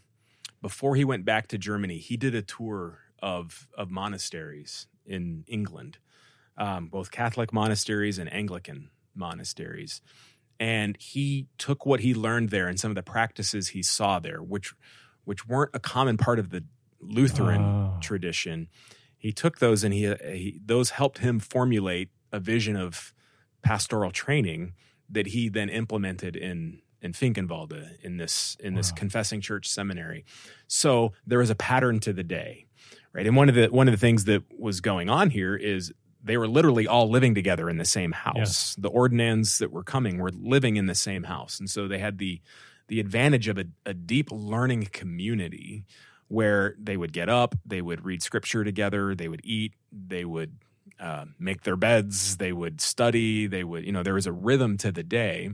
before 0.63 0.97
he 0.97 1.05
went 1.05 1.25
back 1.25 1.49
to 1.49 1.59
Germany, 1.59 1.99
he 1.99 2.17
did 2.17 2.35
a 2.35 2.43
tour 2.43 3.01
of 3.21 3.69
of 3.77 3.91
monasteries 3.91 4.87
in 5.05 5.45
England, 5.49 5.99
um, 6.57 6.87
both 6.87 7.11
Catholic 7.11 7.53
monasteries 7.53 8.19
and 8.19 8.33
Anglican 8.33 8.91
monasteries, 9.15 10.01
and 10.61 10.97
he 11.01 11.49
took 11.59 11.85
what 11.85 12.01
he 12.01 12.15
learned 12.15 12.51
there 12.51 12.69
and 12.69 12.79
some 12.79 12.91
of 12.93 12.95
the 12.95 13.03
practices 13.03 13.69
he 13.69 13.83
saw 13.83 14.19
there, 14.21 14.41
which 14.43 14.73
which 15.29 15.47
weren't 15.47 15.71
a 15.75 15.79
common 15.79 16.17
part 16.17 16.39
of 16.39 16.49
the 16.51 16.65
Lutheran 17.01 17.61
Oh. 17.61 17.99
tradition. 18.01 18.69
He 19.19 19.31
took 19.33 19.59
those 19.59 19.85
and 19.85 19.93
he, 19.93 20.07
uh, 20.07 20.17
he 20.25 20.59
those 20.65 20.91
helped 20.91 21.19
him 21.19 21.39
formulate 21.39 22.09
a 22.33 22.41
vision 22.41 22.77
of 22.77 23.13
pastoral 23.63 24.11
training 24.11 24.73
that 25.11 25.29
he 25.29 25.49
then 25.51 25.69
implemented 25.69 26.35
in 26.35 26.81
in 27.03 27.13
Finkenwalde 27.13 27.99
in 28.03 28.17
this 28.17 28.57
in 28.61 28.75
this 28.75 28.91
Wow. 28.91 28.97
confessing 28.97 29.41
church 29.41 29.69
seminary. 29.69 30.25
So 30.67 31.13
there 31.27 31.39
was 31.39 31.51
a 31.51 31.55
pattern 31.55 32.01
to 32.01 32.13
the 32.13 32.25
day, 32.25 32.67
right? 33.13 33.27
And 33.27 33.37
one 33.37 33.49
of 33.51 33.55
the 33.55 33.67
one 33.69 33.87
of 33.89 33.93
the 33.93 33.99
things 34.07 34.25
that 34.25 34.43
was 34.59 34.81
going 34.81 35.09
on 35.11 35.31
here 35.31 35.55
is 35.57 35.93
they 36.25 36.37
were 36.37 36.49
literally 36.49 36.87
all 36.87 37.09
living 37.11 37.35
together 37.35 37.69
in 37.71 37.77
the 37.79 37.85
same 37.85 38.13
house. 38.13 38.75
The 38.77 38.89
ordinands 38.89 39.59
that 39.59 39.71
were 39.71 39.85
coming 39.85 40.19
were 40.19 40.33
living 40.33 40.77
in 40.77 40.87
the 40.87 40.95
same 40.95 41.25
house, 41.25 41.61
and 41.61 41.69
so 41.71 41.87
they 41.87 41.99
had 41.99 42.19
the 42.19 42.41
the 42.89 43.01
advantage 43.01 43.49
of 43.49 43.59
a, 43.59 43.65
a 43.87 43.95
deep 43.95 44.31
learning 44.33 44.89
community 44.93 45.85
where 46.29 46.75
they 46.79 46.97
would 46.97 47.13
get 47.13 47.29
up, 47.29 47.55
they 47.65 47.81
would 47.81 48.05
read 48.05 48.23
scripture 48.23 48.65
together, 48.65 49.15
they 49.15 49.29
would 49.29 49.41
eat, 49.45 49.73
they 49.93 50.25
would 50.25 50.57
uh, 51.01 51.25
make 51.39 51.63
their 51.63 51.77
beds, 51.77 52.37
they 52.39 52.53
would 52.53 52.81
study, 52.81 53.47
they 53.47 53.65
would, 53.65 53.85
you 53.85 53.93
know, 53.93 54.03
there 54.03 54.15
was 54.15 54.27
a 54.27 54.33
rhythm 54.33 54.77
to 54.79 54.91
the 54.93 55.03
day. 55.03 55.51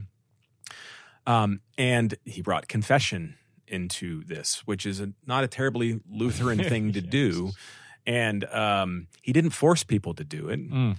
Um, 1.27 1.61
and 1.77 2.15
he 2.25 2.41
brought 2.41 2.67
confession 2.67 3.35
into 3.67 4.23
this, 4.25 4.61
which 4.65 4.85
is 4.85 4.99
a, 4.99 5.11
not 5.25 5.43
a 5.43 5.47
terribly 5.47 5.99
Lutheran 6.09 6.59
thing 6.63 6.93
to 6.93 7.01
do. 7.01 7.51
And 8.05 8.43
um, 8.45 9.07
he 9.23 9.33
didn't 9.33 9.51
force 9.51 9.83
people 9.83 10.13
to 10.13 10.23
do 10.23 10.49
it, 10.49 10.59
Mm. 10.69 10.97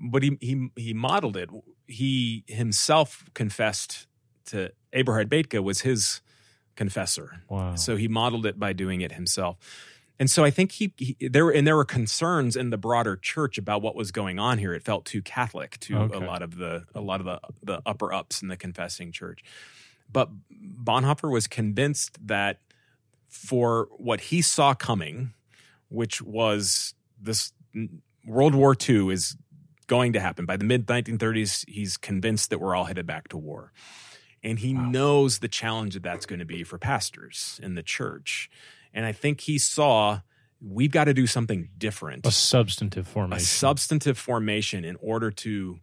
but 0.00 0.24
he 0.24 0.36
he 0.40 0.68
he 0.74 0.92
modeled 0.92 1.36
it. 1.36 1.48
He 1.86 2.42
himself 2.48 3.24
confessed 3.34 4.07
to 4.48 4.72
Abraham 4.92 5.28
Bethge 5.28 5.62
was 5.62 5.80
his 5.82 6.20
confessor. 6.76 7.42
Wow. 7.48 7.74
So 7.76 7.96
he 7.96 8.08
modeled 8.08 8.46
it 8.46 8.58
by 8.58 8.72
doing 8.72 9.00
it 9.00 9.12
himself. 9.12 9.56
And 10.20 10.28
so 10.28 10.44
I 10.44 10.50
think 10.50 10.72
he, 10.72 10.92
he 10.96 11.16
there 11.28 11.44
were 11.44 11.52
and 11.52 11.64
there 11.66 11.76
were 11.76 11.84
concerns 11.84 12.56
in 12.56 12.70
the 12.70 12.76
broader 12.76 13.16
church 13.16 13.56
about 13.56 13.82
what 13.82 13.94
was 13.94 14.10
going 14.10 14.38
on 14.40 14.58
here. 14.58 14.74
It 14.74 14.82
felt 14.82 15.04
too 15.04 15.22
Catholic 15.22 15.78
to 15.80 15.96
Okay. 15.96 16.16
a 16.16 16.18
lot 16.18 16.42
of 16.42 16.56
the 16.56 16.84
a 16.94 17.00
lot 17.00 17.20
of 17.20 17.26
the 17.26 17.40
the 17.62 17.82
upper 17.86 18.12
ups 18.12 18.42
in 18.42 18.48
the 18.48 18.56
confessing 18.56 19.12
church. 19.12 19.44
But 20.12 20.30
Bonhoeffer 20.50 21.30
was 21.30 21.46
convinced 21.46 22.26
that 22.26 22.60
for 23.28 23.88
what 23.96 24.20
he 24.22 24.42
saw 24.42 24.74
coming, 24.74 25.34
which 25.88 26.20
was 26.22 26.94
this 27.20 27.52
World 28.26 28.54
War 28.54 28.74
II 28.88 29.12
is 29.12 29.36
going 29.86 30.12
to 30.14 30.20
happen 30.20 30.46
by 30.46 30.56
the 30.56 30.64
mid 30.64 30.86
1930s, 30.86 31.64
he's 31.68 31.96
convinced 31.96 32.50
that 32.50 32.58
we're 32.60 32.74
all 32.74 32.84
headed 32.84 33.06
back 33.06 33.28
to 33.28 33.36
war. 33.36 33.72
And 34.48 34.58
he 34.58 34.74
Wow. 34.74 34.88
knows 34.88 35.40
the 35.40 35.48
challenge 35.48 35.94
that 35.94 36.02
that's 36.02 36.26
going 36.26 36.38
to 36.38 36.44
be 36.46 36.64
for 36.64 36.78
pastors 36.78 37.60
in 37.62 37.74
the 37.74 37.82
church. 37.82 38.50
And 38.94 39.04
I 39.04 39.12
think 39.12 39.42
he 39.42 39.58
saw 39.58 40.20
we've 40.60 40.90
got 40.90 41.04
to 41.04 41.14
do 41.14 41.26
something 41.26 41.68
different 41.78 42.26
a 42.26 42.32
substantive 42.32 43.06
formation. 43.06 43.36
a 43.36 43.46
substantive 43.46 44.18
formation 44.18 44.84
in 44.84 44.96
order 44.96 45.30
to 45.30 45.78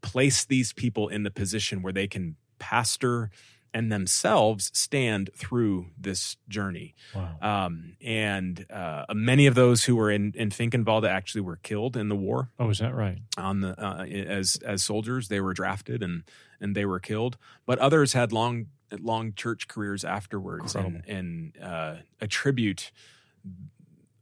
place 0.00 0.44
these 0.44 0.72
people 0.72 1.08
in 1.08 1.22
the 1.22 1.30
position 1.30 1.80
where 1.82 1.92
they 1.92 2.08
can 2.08 2.36
pastor 2.58 3.30
and 3.74 3.90
themselves 3.90 4.70
stand 4.74 5.30
through 5.34 5.86
this 5.98 6.36
journey. 6.48 6.94
wow. 7.14 7.36
Um, 7.66 7.96
and 8.04 8.66
uh, 8.70 9.06
many 9.14 9.46
of 9.46 9.54
those 9.54 9.84
who 9.84 9.96
were 9.96 10.10
in, 10.10 10.32
in 10.36 10.50
Finkenwalde 10.50 11.08
actually 11.08 11.40
were 11.40 11.56
killed 11.56 11.96
in 11.96 12.08
the 12.08 12.14
war 12.16 12.50
Oh, 12.58 12.68
is 12.70 12.78
that 12.80 12.94
right? 12.94 13.18
on 13.38 13.60
the 13.60 13.70
uh, 13.82 14.04
as 14.04 14.56
as 14.64 14.82
soldiers. 14.82 15.28
They 15.28 15.40
were 15.40 15.54
drafted 15.54 16.02
and 16.02 16.24
and 16.60 16.74
they 16.76 16.84
were 16.84 17.00
killed. 17.00 17.38
But 17.66 17.78
others 17.78 18.12
had 18.12 18.30
long 18.32 18.66
long 19.00 19.32
church 19.32 19.68
careers 19.68 20.04
afterwards 20.04 20.74
and 20.74 21.02
and 21.08 21.56
uh, 21.62 21.94
attribute. 22.20 22.90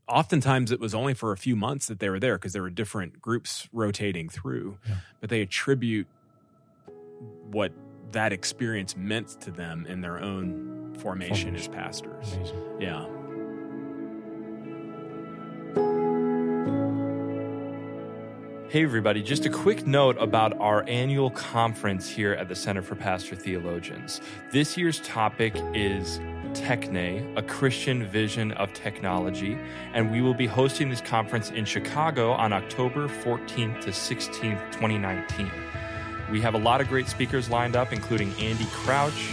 Oftentimes, 0.09 0.73
it 0.73 0.80
was 0.80 0.92
only 0.95 1.14
for 1.14 1.30
a 1.33 1.37
few 1.37 1.54
months 1.54 1.87
that 1.87 2.00
they 2.00 2.09
were 2.09 2.19
there 2.19 2.37
because 2.37 2.52
there 2.52 2.62
were 2.62 2.71
different 2.71 3.21
groups 3.21 3.69
rotating 3.73 4.28
through. 4.28 4.78
Yeah. 4.88 4.97
But 5.21 5.30
they 5.30 5.40
attribute 5.40 6.09
what 7.50 7.71
that 8.12 8.33
experience 8.33 8.97
meant 8.97 9.40
to 9.40 9.50
them 9.50 9.87
in 9.87 10.00
their 10.00 10.19
own 10.21 10.95
formation 10.99 11.55
as 11.55 11.69
pastors. 11.69 12.33
Amazing. 12.35 12.62
Yeah. 12.81 13.07
Hey, 18.71 18.85
everybody, 18.85 19.21
just 19.21 19.47
a 19.47 19.50
quick 19.50 19.85
note 19.85 20.17
about 20.21 20.57
our 20.61 20.85
annual 20.88 21.31
conference 21.31 22.09
here 22.09 22.35
at 22.35 22.49
the 22.49 22.55
Center 22.55 22.83
for 22.83 22.95
Pastor 22.95 23.35
Theologians. 23.35 24.21
This 24.52 24.76
year's 24.76 25.00
topic 25.00 25.55
is 25.75 26.21
Techne, 26.52 27.37
a 27.37 27.43
Christian 27.43 28.07
vision 28.07 28.52
of 28.52 28.73
technology, 28.73 29.59
and 29.93 30.12
we 30.12 30.21
will 30.21 30.35
be 30.35 30.47
hosting 30.47 30.88
this 30.88 31.00
conference 31.00 31.50
in 31.50 31.64
Chicago 31.64 32.31
on 32.31 32.52
October 32.52 33.09
14th 33.09 33.81
to 33.81 33.90
16th, 33.90 34.71
2019. 34.71 35.50
We 36.31 36.41
have 36.41 36.55
a 36.55 36.59
lot 36.59 36.81
of 36.81 36.89
great 36.89 37.09
speakers 37.09 37.51
lined 37.51 37.77
up, 37.77 37.93
including 37.93 38.33
Andy 38.35 38.67
Crouch, 38.73 39.33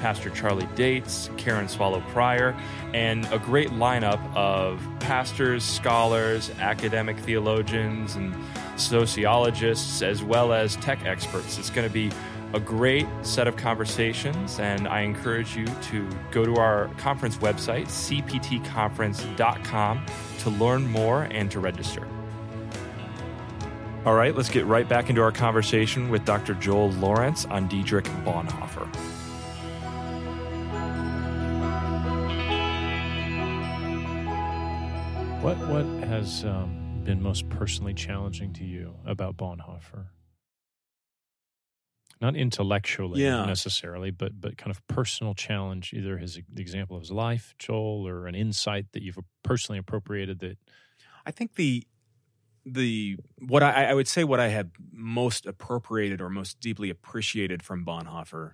Pastor 0.00 0.30
Charlie 0.30 0.68
Dates, 0.74 1.30
Karen 1.36 1.68
Swallow 1.68 2.00
Pryor, 2.12 2.56
and 2.94 3.26
a 3.32 3.38
great 3.38 3.68
lineup 3.70 4.20
of 4.36 4.80
pastors, 5.00 5.64
scholars, 5.64 6.50
academic 6.60 7.18
theologians, 7.18 8.14
and 8.16 8.34
sociologists, 8.76 10.02
as 10.02 10.22
well 10.22 10.52
as 10.52 10.76
tech 10.76 11.04
experts. 11.04 11.58
It's 11.58 11.70
going 11.70 11.88
to 11.88 11.92
be 11.92 12.12
a 12.54 12.60
great 12.60 13.06
set 13.22 13.48
of 13.48 13.56
conversations, 13.56 14.58
and 14.58 14.88
I 14.88 15.00
encourage 15.00 15.54
you 15.56 15.66
to 15.66 16.08
go 16.30 16.44
to 16.44 16.56
our 16.56 16.88
conference 16.96 17.36
website, 17.38 17.88
cptconference.com, 17.88 20.06
to 20.38 20.50
learn 20.50 20.86
more 20.86 21.22
and 21.24 21.50
to 21.50 21.60
register. 21.60 22.06
All 24.08 24.14
right, 24.14 24.34
let's 24.34 24.48
get 24.48 24.64
right 24.64 24.88
back 24.88 25.10
into 25.10 25.20
our 25.20 25.30
conversation 25.30 26.08
with 26.08 26.24
Dr. 26.24 26.54
Joel 26.54 26.92
Lawrence 26.92 27.44
on 27.44 27.68
Dietrich 27.68 28.06
Bonhoeffer. 28.24 28.88
What 35.42 35.58
what 35.68 35.84
has 36.08 36.42
um, 36.46 37.02
been 37.04 37.20
most 37.20 37.50
personally 37.50 37.92
challenging 37.92 38.54
to 38.54 38.64
you 38.64 38.94
about 39.04 39.36
Bonhoeffer? 39.36 40.06
Not 42.18 42.34
intellectually 42.34 43.22
Yeah. 43.22 43.44
necessarily, 43.44 44.10
but 44.10 44.40
but 44.40 44.56
kind 44.56 44.70
of 44.70 44.80
personal 44.86 45.34
challenge. 45.34 45.92
Either 45.92 46.16
his 46.16 46.40
the 46.50 46.62
example 46.62 46.96
of 46.96 47.02
his 47.02 47.12
life, 47.12 47.54
Joel, 47.58 48.08
or 48.08 48.26
an 48.26 48.34
insight 48.34 48.86
that 48.92 49.02
you've 49.02 49.18
personally 49.42 49.78
appropriated. 49.78 50.38
That 50.38 50.56
I 51.26 51.30
think 51.30 51.56
the 51.56 51.86
the 52.72 53.16
what 53.38 53.62
I, 53.62 53.86
I 53.90 53.94
would 53.94 54.08
say 54.08 54.24
what 54.24 54.40
I 54.40 54.48
have 54.48 54.68
most 54.92 55.46
appropriated 55.46 56.20
or 56.20 56.28
most 56.28 56.60
deeply 56.60 56.90
appreciated 56.90 57.62
from 57.62 57.84
Bonhoeffer 57.84 58.52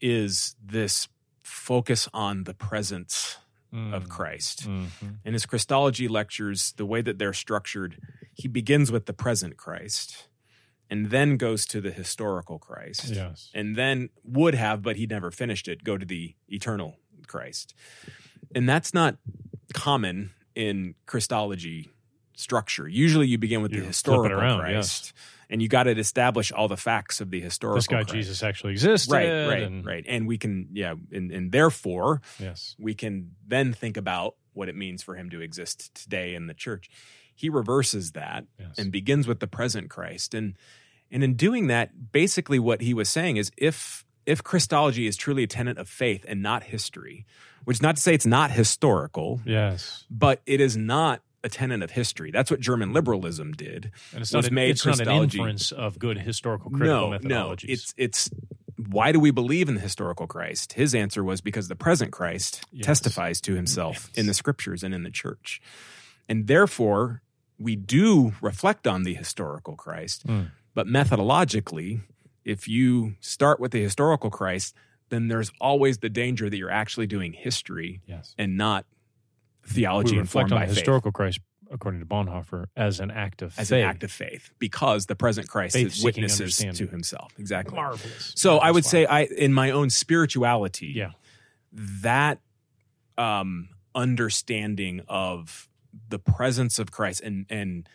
is 0.00 0.56
this 0.62 1.08
focus 1.42 2.08
on 2.12 2.44
the 2.44 2.54
presence 2.54 3.38
of 3.92 4.08
Christ. 4.08 4.68
Mhm. 4.68 5.18
In 5.24 5.32
his 5.32 5.46
Christology 5.46 6.06
lectures, 6.06 6.72
the 6.76 6.86
way 6.86 7.02
that 7.02 7.18
they're 7.18 7.32
structured, 7.32 7.98
he 8.32 8.46
begins 8.46 8.92
with 8.92 9.06
the 9.06 9.12
present 9.12 9.56
Christ 9.56 10.28
and 10.88 11.10
then 11.10 11.36
goes 11.36 11.66
to 11.66 11.80
the 11.80 11.90
historical 11.90 12.60
Christ 12.60 13.06
Yes. 13.10 13.50
and 13.52 13.74
then 13.74 14.10
would 14.22 14.54
have, 14.54 14.80
but 14.80 14.94
he 14.94 15.06
never 15.06 15.32
finished 15.32 15.66
it, 15.66 15.82
go 15.82 15.98
to 15.98 16.06
the 16.06 16.36
eternal 16.46 17.00
Christ. 17.26 17.74
And 18.54 18.68
that's 18.68 18.94
not 18.94 19.16
common 19.72 20.30
in 20.54 20.94
Christology 21.06 21.90
structure. 22.36 22.86
Usually 22.88 23.26
you 23.26 23.38
begin 23.38 23.62
with 23.62 23.72
You 23.72 23.80
the 23.80 23.86
historical 23.86 24.38
around, 24.38 24.60
Christ 24.60 25.12
and 25.50 25.60
you 25.60 25.68
got 25.68 25.82
to 25.84 25.90
establish 25.96 26.50
all 26.52 26.68
the 26.68 26.76
facts 26.76 27.20
of 27.20 27.30
the 27.30 27.38
historical 27.40 27.76
This 27.76 27.86
guy 27.86 27.96
Christ. 28.02 28.14
Jesus 28.14 28.42
actually 28.42 28.72
existed. 28.72 29.12
Right, 29.12 29.46
right, 29.46 29.62
and- 29.62 29.84
right. 29.84 30.04
And 30.08 30.26
we 30.26 30.38
can, 30.38 30.68
yeah, 30.72 30.94
and, 31.12 31.30
and 31.30 31.52
therefore 31.52 32.22
Yes. 32.40 32.74
we 32.78 32.94
can 32.94 33.32
then 33.46 33.72
think 33.74 33.96
about 33.98 34.36
what 34.54 34.68
it 34.68 34.74
means 34.74 35.02
for 35.02 35.16
him 35.16 35.28
to 35.30 35.40
exist 35.42 35.94
today 35.94 36.34
in 36.34 36.46
the 36.46 36.54
church. 36.54 36.88
He 37.34 37.50
reverses 37.50 38.12
that 38.12 38.46
Yes. 38.58 38.78
and 38.78 38.90
begins 38.90 39.26
with 39.28 39.40
the 39.40 39.46
present 39.46 39.90
Christ. 39.90 40.34
And 40.34 40.56
And 41.10 41.22
in 41.22 41.34
doing 41.34 41.66
that, 41.68 42.10
basically 42.12 42.58
what 42.58 42.80
he 42.80 42.94
was 42.94 43.08
saying 43.08 43.36
is 43.36 43.52
if 43.56 44.04
if 44.26 44.42
Christology 44.42 45.06
is 45.06 45.18
truly 45.18 45.42
a 45.42 45.46
tenet 45.46 45.76
of 45.76 45.86
faith 45.86 46.24
and 46.26 46.42
not 46.42 46.62
history, 46.62 47.26
which 47.64 47.76
is 47.76 47.82
not 47.82 47.96
to 47.96 48.02
say 48.02 48.14
it's 48.14 48.24
not 48.24 48.50
historical, 48.50 49.42
Yes. 49.44 50.04
but 50.10 50.40
it 50.46 50.60
is 50.62 50.78
not 50.78 51.20
a 51.44 51.48
tenet 51.48 51.82
of 51.82 51.92
history. 51.92 52.30
That's 52.32 52.50
what 52.50 52.58
German 52.58 52.92
liberalism 52.92 53.52
did. 53.52 53.92
And 54.12 54.22
it's 54.22 54.32
was 54.32 54.46
not, 54.46 54.52
made 54.52 54.70
it's 54.70 54.84
not 54.86 54.98
an 55.00 55.08
inference 55.10 55.70
of 55.70 55.98
good 55.98 56.18
historical 56.18 56.70
critical 56.70 57.10
no, 57.10 57.18
methodologies. 57.18 57.28
no. 57.28 57.72
It's 57.72 57.94
it's 57.96 58.30
why 58.88 59.12
do 59.12 59.20
we 59.20 59.30
believe 59.30 59.68
in 59.68 59.76
the 59.76 59.80
historical 59.80 60.26
Christ? 60.26 60.72
His 60.72 60.94
answer 60.94 61.22
was 61.22 61.40
because 61.40 61.68
the 61.68 61.76
present 61.76 62.10
Christ 62.12 62.64
Yes. 62.72 62.86
testifies 62.86 63.40
to 63.42 63.54
himself 63.54 64.08
Yes. 64.10 64.18
in 64.18 64.26
the 64.26 64.34
scriptures 64.34 64.82
and 64.82 64.92
in 64.94 65.04
the 65.04 65.10
church. 65.10 65.60
And 66.28 66.46
therefore, 66.48 67.22
we 67.58 67.76
do 67.76 68.32
reflect 68.40 68.86
on 68.86 69.04
the 69.04 69.14
historical 69.14 69.76
Christ, 69.76 70.26
Mm. 70.26 70.50
but 70.74 70.86
methodologically, 70.88 72.00
if 72.44 72.66
you 72.66 73.14
start 73.20 73.60
with 73.60 73.70
the 73.72 73.80
historical 73.82 74.30
Christ, 74.30 74.74
then 75.10 75.28
there's 75.28 75.52
always 75.60 75.98
the 75.98 76.08
danger 76.08 76.50
that 76.50 76.56
you're 76.56 76.70
actually 76.70 77.06
doing 77.06 77.32
history 77.32 78.00
yes. 78.06 78.34
and 78.38 78.56
not 78.56 78.86
theology 79.66 80.12
We 80.14 80.20
informed 80.20 80.50
reflect 80.50 80.52
on 80.52 80.58
by 80.58 80.66
the 80.66 80.74
faith 80.74 80.78
historical 80.78 81.12
Christ, 81.12 81.40
according 81.70 82.00
to 82.00 82.06
Bonhoeffer, 82.06 82.66
as 82.76 83.00
an 83.00 83.10
act 83.10 83.42
of 83.42 83.52
faith. 83.52 83.60
as 83.62 83.68
faith. 83.70 83.82
an 83.84 83.88
act 83.90 84.04
of 84.04 84.12
faith 84.12 84.50
because 84.58 85.06
the 85.06 85.16
present 85.16 85.48
Christ 85.48 85.74
Faith 85.74 86.02
witnesses 86.04 86.56
to 86.56 86.86
himself. 86.86 87.32
Exactly. 87.38 87.74
Marvelous. 87.76 88.32
So 88.36 88.58
I 88.58 88.70
would 88.70 88.84
Marvelous. 88.84 88.90
say 88.90 89.06
I 89.06 89.22
in 89.22 89.52
my 89.52 89.70
own 89.70 89.90
spirituality, 89.90 90.88
Yeah. 90.94 91.10
that 91.72 92.40
um 93.18 93.68
understanding 93.94 95.00
of 95.08 95.68
the 96.08 96.18
presence 96.18 96.78
of 96.78 96.90
Christ 96.90 97.20
and 97.22 97.46
and 97.48 97.88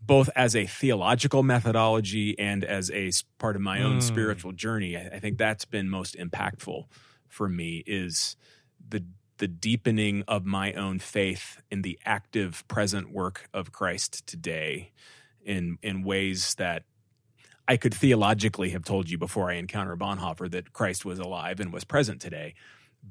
both 0.00 0.28
as 0.36 0.54
a 0.54 0.66
theological 0.66 1.42
methodology 1.42 2.38
and 2.38 2.64
as 2.64 2.90
a 2.92 3.10
part 3.38 3.56
of 3.56 3.62
my 3.62 3.82
own 3.82 3.98
Mm. 3.98 4.02
spiritual 4.02 4.52
journey, 4.52 4.96
I, 4.96 5.06
I 5.16 5.18
think 5.18 5.36
that's 5.38 5.64
been 5.64 5.88
most 5.88 6.16
impactful 6.16 6.84
for 7.28 7.48
me 7.48 7.82
is 7.86 8.36
the 8.88 9.04
the 9.38 9.48
deepening 9.48 10.22
of 10.26 10.44
my 10.46 10.72
own 10.72 10.98
faith 10.98 11.60
in 11.70 11.82
the 11.82 11.98
active 12.04 12.66
present 12.68 13.12
work 13.12 13.48
of 13.52 13.72
Christ 13.72 14.26
today 14.26 14.92
in 15.44 15.78
in 15.82 16.02
ways 16.02 16.54
that 16.56 16.84
I 17.68 17.76
could 17.76 17.94
theologically 17.94 18.70
have 18.70 18.84
told 18.84 19.10
you 19.10 19.18
before 19.18 19.50
I 19.50 19.54
encountered 19.54 19.98
Bonhoeffer 19.98 20.50
that 20.52 20.72
Christ 20.72 21.04
was 21.04 21.18
alive 21.18 21.58
and 21.60 21.72
was 21.72 21.84
present 21.84 22.20
today, 22.20 22.54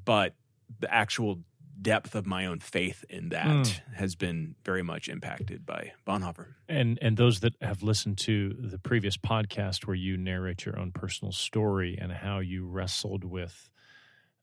but 0.04 0.34
the 0.80 0.92
actual 0.92 1.40
depth 1.82 2.14
of 2.14 2.26
my 2.26 2.46
own 2.46 2.58
faith 2.58 3.04
in 3.10 3.28
that 3.28 3.46
Mm. 3.46 3.94
has 3.96 4.14
been 4.14 4.54
very 4.64 4.82
much 4.82 5.10
impacted 5.10 5.66
by 5.66 5.92
Bonhoeffer. 6.06 6.54
and 6.70 6.98
and 7.02 7.18
those 7.18 7.40
that 7.40 7.52
have 7.60 7.82
listened 7.82 8.16
to 8.18 8.54
the 8.58 8.78
previous 8.78 9.18
podcast 9.18 9.86
where 9.86 9.94
you 9.94 10.16
narrate 10.16 10.64
your 10.64 10.78
own 10.78 10.90
personal 10.90 11.32
story 11.32 11.98
and 12.00 12.10
how 12.12 12.38
you 12.38 12.64
wrestled 12.66 13.24
with 13.24 13.68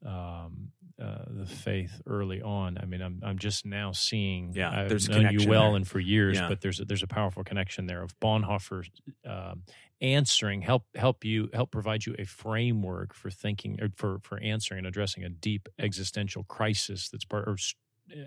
um, 0.06 0.70
uh, 1.02 1.26
the 1.28 1.46
faith 1.46 2.02
early 2.06 2.42
on. 2.42 2.78
I 2.82 2.86
mean, 2.86 3.02
I'm 3.02 3.20
I'm 3.24 3.38
just 3.40 3.66
now 3.66 3.92
seeing. 3.92 4.54
Yeah, 4.54 4.72
I've 4.82 4.90
there's 4.90 5.10
known 5.10 5.32
you 5.32 5.48
well 5.50 5.70
there. 5.70 5.78
and 5.78 5.88
for 5.88 6.00
years, 6.00 6.38
Yeah. 6.38 6.48
but 6.50 6.62
there's 6.62 6.80
a, 6.80 6.86
there's 6.86 7.04
a 7.04 7.08
powerful 7.08 7.44
connection 7.44 7.88
there 7.88 8.02
of 8.04 8.18
Bonhoeffer 8.20 8.86
um, 9.26 9.64
answering 10.02 10.62
help 10.62 10.86
help 10.96 11.24
you 11.26 11.50
help 11.54 11.72
provide 11.72 12.06
you 12.06 12.16
a 12.20 12.26
framework 12.26 13.14
for 13.14 13.30
thinking 13.32 13.80
or 13.82 13.90
for 13.96 14.20
for 14.24 14.40
answering 14.40 14.80
and 14.80 14.88
addressing 14.88 15.24
a 15.24 15.30
deep 15.30 15.68
existential 15.80 16.44
crisis 16.44 17.10
that's 17.10 17.26
part 17.26 17.48
or 17.48 17.58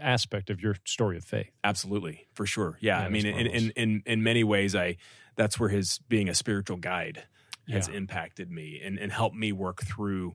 aspect 0.00 0.50
of 0.50 0.60
your 0.60 0.74
story 0.84 1.16
of 1.16 1.24
faith. 1.24 1.50
Absolutely, 1.62 2.26
for 2.34 2.46
sure. 2.46 2.78
Yeah, 2.80 3.00
Yeah, 3.00 3.06
I 3.06 3.08
mean, 3.10 3.26
in, 3.26 3.46
in 3.46 3.70
in 3.76 4.02
in 4.06 4.22
many 4.22 4.42
ways, 4.44 4.74
I 4.74 4.96
that's 5.36 5.60
where 5.60 5.68
his 5.68 5.98
being 6.08 6.28
a 6.28 6.34
spiritual 6.34 6.78
guide 6.78 7.24
has 7.68 7.88
Yeah. 7.88 7.94
impacted 7.96 8.50
me 8.50 8.80
and 8.84 8.98
and 8.98 9.12
helped 9.12 9.36
me 9.36 9.52
work 9.52 9.82
through 9.82 10.34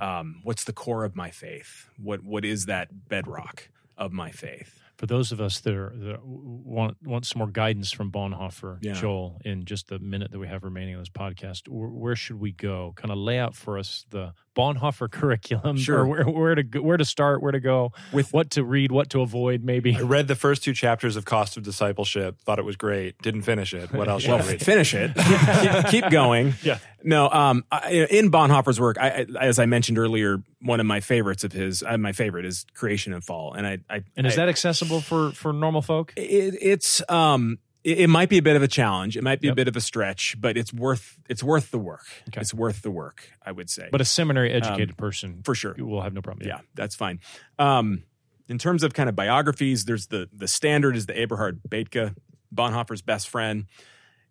um, 0.00 0.40
what's 0.44 0.64
the 0.64 0.72
core 0.72 1.04
of 1.04 1.16
my 1.16 1.30
faith. 1.30 1.88
What 1.98 2.22
what 2.22 2.44
is 2.44 2.66
that 2.66 3.08
bedrock 3.08 3.68
of 3.96 4.12
my 4.12 4.30
faith? 4.30 4.80
for 4.96 5.04
those 5.06 5.30
of 5.30 5.42
us 5.42 5.60
that 5.60 5.74
are 5.74 5.92
that 5.94 6.24
want 6.24 6.96
want 7.02 7.26
some 7.26 7.40
more 7.40 7.50
guidance 7.50 7.92
from 7.92 8.10
Bonhoeffer, 8.10 8.78
Yeah. 8.80 8.94
Joel, 8.94 9.38
in 9.44 9.66
just 9.66 9.88
the 9.88 9.98
minute 9.98 10.30
that 10.30 10.38
we 10.38 10.48
have 10.48 10.64
remaining 10.64 10.94
on 10.94 11.02
this 11.02 11.10
podcast, 11.10 11.68
where, 11.68 11.88
where 11.90 12.16
should 12.16 12.40
we 12.40 12.52
go? 12.52 12.94
Kind 12.96 13.10
of 13.10 13.18
lay 13.18 13.38
out 13.38 13.54
for 13.54 13.78
us 13.78 14.06
the 14.08 14.32
Bonhoeffer 14.56 15.10
curriculum, 15.10 15.76
Sure. 15.76 16.00
or 16.00 16.06
where, 16.06 16.24
where 16.24 16.54
to 16.54 16.62
go, 16.62 16.80
where 16.80 16.96
to 16.96 17.04
start, 17.04 17.42
where 17.42 17.52
to 17.52 17.60
go, 17.60 17.92
With 18.12 18.32
what 18.32 18.50
to 18.52 18.64
read, 18.64 18.90
what 18.90 19.10
to 19.10 19.20
avoid, 19.20 19.62
maybe. 19.62 19.94
I 19.94 20.00
read 20.00 20.28
the 20.28 20.34
first 20.34 20.64
two 20.64 20.72
chapters 20.72 21.14
of 21.16 21.24
Cost 21.26 21.56
of 21.56 21.62
Discipleship, 21.62 22.40
thought 22.40 22.58
it 22.58 22.64
was 22.64 22.76
great, 22.76 23.20
didn't 23.20 23.42
finish 23.42 23.74
it. 23.74 23.92
What 23.92 24.08
else 24.08 24.26
well, 24.26 24.38
should 24.38 24.46
I 24.48 24.52
read? 24.52 24.62
finish 24.62 24.94
it. 24.94 25.12
keep, 25.90 26.02
keep 26.02 26.10
going. 26.10 26.54
Yeah. 26.62 26.78
No, 27.04 27.28
um, 27.28 27.64
I, 27.70 28.06
in 28.10 28.30
Bonhoeffer's 28.30 28.80
work, 28.80 28.96
I, 28.98 29.08
I, 29.08 29.26
as 29.44 29.58
I 29.58 29.66
mentioned 29.66 29.98
earlier, 29.98 30.42
one 30.60 30.80
of 30.80 30.86
my 30.86 31.00
favorites 31.00 31.44
of 31.44 31.52
his, 31.52 31.82
uh, 31.86 31.98
my 31.98 32.12
favorite 32.12 32.46
is 32.46 32.64
Creation 32.74 33.12
and 33.12 33.22
Fall, 33.22 33.52
and 33.52 33.66
I, 33.66 33.78
I 33.88 34.02
And 34.16 34.26
is 34.26 34.32
I- 34.32 34.36
that 34.36 34.48
accessible 34.48 35.00
for 35.00 35.30
for 35.32 35.52
normal 35.52 35.82
folk? 35.82 36.12
it, 36.16 36.54
it's 36.60 37.02
um 37.10 37.58
it, 37.86 37.98
it 38.00 38.08
might 38.08 38.28
be 38.28 38.38
a 38.38 38.42
bit 38.42 38.56
of 38.56 38.62
a 38.62 38.68
challenge 38.68 39.16
it 39.16 39.22
might 39.24 39.40
be 39.40 39.48
a 39.48 39.54
bit 39.54 39.68
of 39.68 39.76
a 39.76 39.80
stretch 39.80 40.36
but 40.40 40.56
it's 40.56 40.72
worth 40.72 41.18
it's 41.28 41.42
worth 41.42 41.70
the 41.70 41.78
work 41.78 42.04
Okay. 42.28 42.40
it's 42.40 42.52
worth 42.52 42.82
the 42.82 42.90
work 42.90 43.18
i 43.44 43.52
would 43.52 43.70
say 43.70 43.88
But 43.92 44.00
a 44.00 44.04
seminary 44.04 44.50
educated 44.52 44.96
person 44.96 45.42
for 45.44 45.54
sure 45.54 45.74
will 45.78 46.02
have 46.02 46.12
no 46.14 46.20
problem. 46.22 46.46
yeah 46.48 46.60
that's 46.74 46.94
fine 46.96 47.20
um 47.58 48.02
in 48.48 48.58
terms 48.58 48.82
of 48.82 48.92
kind 48.94 49.08
of 49.08 49.16
biographies 49.16 49.84
there's 49.86 50.06
the 50.08 50.28
the 50.32 50.48
standard 50.48 50.96
is 50.96 51.06
the 51.06 51.14
Eberhard 51.14 51.60
Bethge, 51.68 52.14
bonhoeffer's 52.54 53.02
best 53.02 53.28
friend 53.28 53.66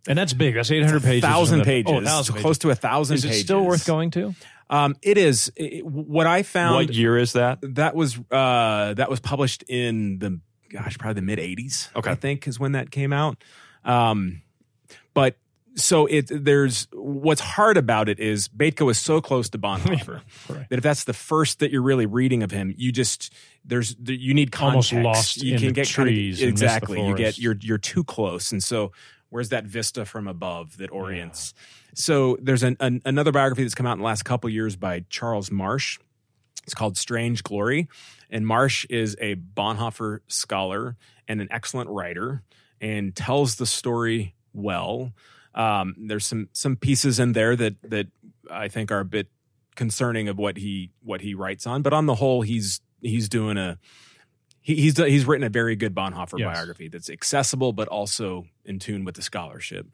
and 0.07 0.15
that's 0.19 0.33
big. 0.33 0.53
That's 0.53 0.69
eight 0.69 0.83
hundred 0.85 1.01
pages. 1.01 1.23
thousand 1.27 1.63
pages 1.63 1.89
Oh, 1.91 1.95
1,000 1.95 2.33
pages. 2.35 2.41
close 2.43 2.57
to 2.59 2.69
a 2.69 2.75
thousand 2.75 3.15
Is 3.15 3.25
it 3.25 3.29
pages 3.29 3.43
still 3.43 3.65
worth 3.65 3.87
going 3.87 4.11
to? 4.11 4.35
um 4.69 4.95
it 5.01 5.17
is 5.17 5.51
It- 5.55 5.83
what 5.85 6.27
i 6.27 6.43
found 6.43 6.75
What 6.75 6.93
year 6.93 7.17
is 7.17 7.33
that? 7.33 7.57
that 7.75 7.95
was 7.95 8.17
uh 8.31 8.93
that 8.93 9.09
was 9.09 9.19
published 9.19 9.63
in 9.67 10.19
the 10.19 10.39
gosh 10.75 10.97
probably 10.97 11.19
the 11.21 11.25
mid 11.25 11.39
80s 11.39 11.89
Okay. 11.95 12.11
i 12.11 12.15
think 12.15 12.47
is 12.47 12.59
when 12.59 12.73
that 12.73 12.91
came 12.91 13.11
out 13.13 13.43
um 13.83 14.41
but 15.13 15.37
so 15.77 16.05
it 16.05 16.27
there's 16.31 16.87
what's 16.93 17.41
hard 17.41 17.75
about 17.75 18.07
it 18.07 18.17
is 18.19 18.47
Bethge 18.47 18.85
was 18.85 18.97
so 18.97 19.19
close 19.19 19.49
to 19.49 19.57
Bonhoeffer 19.57 20.21
Right. 20.49 20.69
that 20.69 20.77
if 20.77 20.83
that's 20.83 21.03
the 21.03 21.11
first 21.13 21.59
that 21.59 21.69
you're 21.69 21.81
really 21.81 22.05
reading 22.05 22.43
of 22.43 22.51
him, 22.51 22.73
you 22.77 22.93
just 22.93 23.33
there's 23.65 23.93
you 24.05 24.33
need 24.33 24.53
context. 24.53 24.93
Almost 24.93 25.05
lost 25.05 25.43
you 25.43 25.55
in 25.55 25.59
can 25.59 25.67
the 25.67 25.73
get 25.73 25.87
kind 25.93 26.07
of- 26.07 26.13
trees 26.13 26.35
miss 26.35 26.39
the 26.39 26.47
exactly. 26.47 27.05
You 27.05 27.13
get 27.15 27.37
you're 27.37 27.57
you're 27.59 27.77
too 27.77 28.05
close, 28.05 28.53
and 28.53 28.63
so 28.63 28.93
where's 29.31 29.49
that 29.49 29.65
vista 29.65 30.05
from 30.05 30.29
above 30.29 30.77
that 30.77 30.91
orients? 30.91 31.53
So 31.93 32.37
there's 32.41 32.63
an, 32.63 32.77
an, 32.79 33.01
another 33.03 33.33
biography 33.33 33.63
that's 33.63 33.75
come 33.75 33.85
out 33.85 33.93
in 33.93 33.99
the 33.99 34.05
last 34.05 34.23
couple 34.23 34.49
years 34.49 34.77
by 34.77 35.03
Charles 35.09 35.51
Marsh. 35.51 35.99
It's 36.63 36.73
called 36.73 36.97
Strange 36.97 37.43
Glory. 37.43 37.87
And 38.29 38.45
Marsh 38.47 38.85
is 38.89 39.15
a 39.21 39.35
Bonhoeffer 39.35 40.19
scholar 40.27 40.95
and 41.27 41.41
an 41.41 41.47
excellent 41.51 41.89
writer 41.89 42.43
and 42.81 43.15
tells 43.15 43.55
the 43.55 43.65
story 43.65 44.33
well. 44.53 45.13
Um, 45.53 45.95
there's 45.97 46.25
some 46.25 46.49
some 46.53 46.75
pieces 46.75 47.19
in 47.19 47.31
there 47.33 47.55
that 47.55 47.75
that 47.83 48.07
I 48.51 48.67
think 48.67 48.91
are 48.91 48.99
a 48.99 49.05
bit 49.05 49.27
concerning 49.75 50.27
of 50.27 50.37
what 50.37 50.57
he 50.57 50.91
what 51.03 51.21
he 51.21 51.33
writes 51.33 51.65
on, 51.67 51.81
but 51.81 51.93
on 51.93 52.07
the 52.07 52.15
whole, 52.15 52.41
he's 52.41 52.81
he's 53.01 53.29
doing 53.29 53.57
a 53.57 53.77
he, 54.61 54.75
he's 54.75 54.97
he's 54.97 55.25
written 55.25 55.45
a 55.45 55.49
very 55.49 55.75
good 55.75 55.93
Bonhoeffer 55.95 56.39
Yes. 56.39 56.53
biography 56.53 56.87
that's 56.89 57.09
accessible 57.09 57.71
but 57.71 57.87
also 57.87 58.47
in 58.65 58.79
tune 58.79 59.05
with 59.05 59.15
the 59.15 59.21
scholarship. 59.21 59.87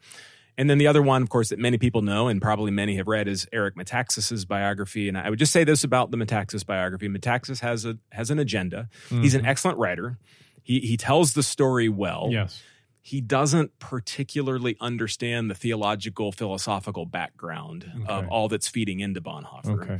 And 0.58 0.68
then 0.68 0.78
the 0.78 0.86
other 0.86 1.02
one, 1.02 1.22
of 1.22 1.28
course, 1.28 1.48
that 1.48 1.58
many 1.58 1.78
people 1.78 2.02
know 2.02 2.28
and 2.28 2.40
probably 2.40 2.70
many 2.70 2.96
have 2.96 3.08
read 3.08 3.26
is 3.26 3.46
Eric 3.52 3.74
Metaxas's 3.74 4.44
biography. 4.44 5.08
And 5.08 5.16
I 5.16 5.30
would 5.30 5.38
just 5.38 5.52
say 5.52 5.64
this 5.64 5.82
about 5.82 6.10
the 6.10 6.16
Metaxas 6.16 6.64
biography: 6.64 7.08
Metaxas 7.08 7.60
has 7.60 7.84
a 7.84 7.98
has 8.10 8.30
an 8.30 8.38
agenda. 8.38 8.88
He's 9.08 9.34
an 9.34 9.46
excellent 9.46 9.78
writer. 9.78 10.18
He 10.62 10.80
he 10.80 10.96
tells 10.96 11.32
the 11.34 11.42
story 11.42 11.88
well. 11.88 12.28
Yes. 12.30 12.62
He 13.04 13.20
doesn't 13.20 13.78
particularly 13.80 14.76
understand 14.80 15.50
the 15.50 15.56
theological, 15.56 16.30
philosophical 16.30 17.04
background 17.04 17.90
of 18.06 18.28
all 18.28 18.48
that's 18.48 18.68
feeding 18.68 19.00
into 19.00 19.20
Bonhoeffer. 19.20 19.82
Okay. 19.82 19.98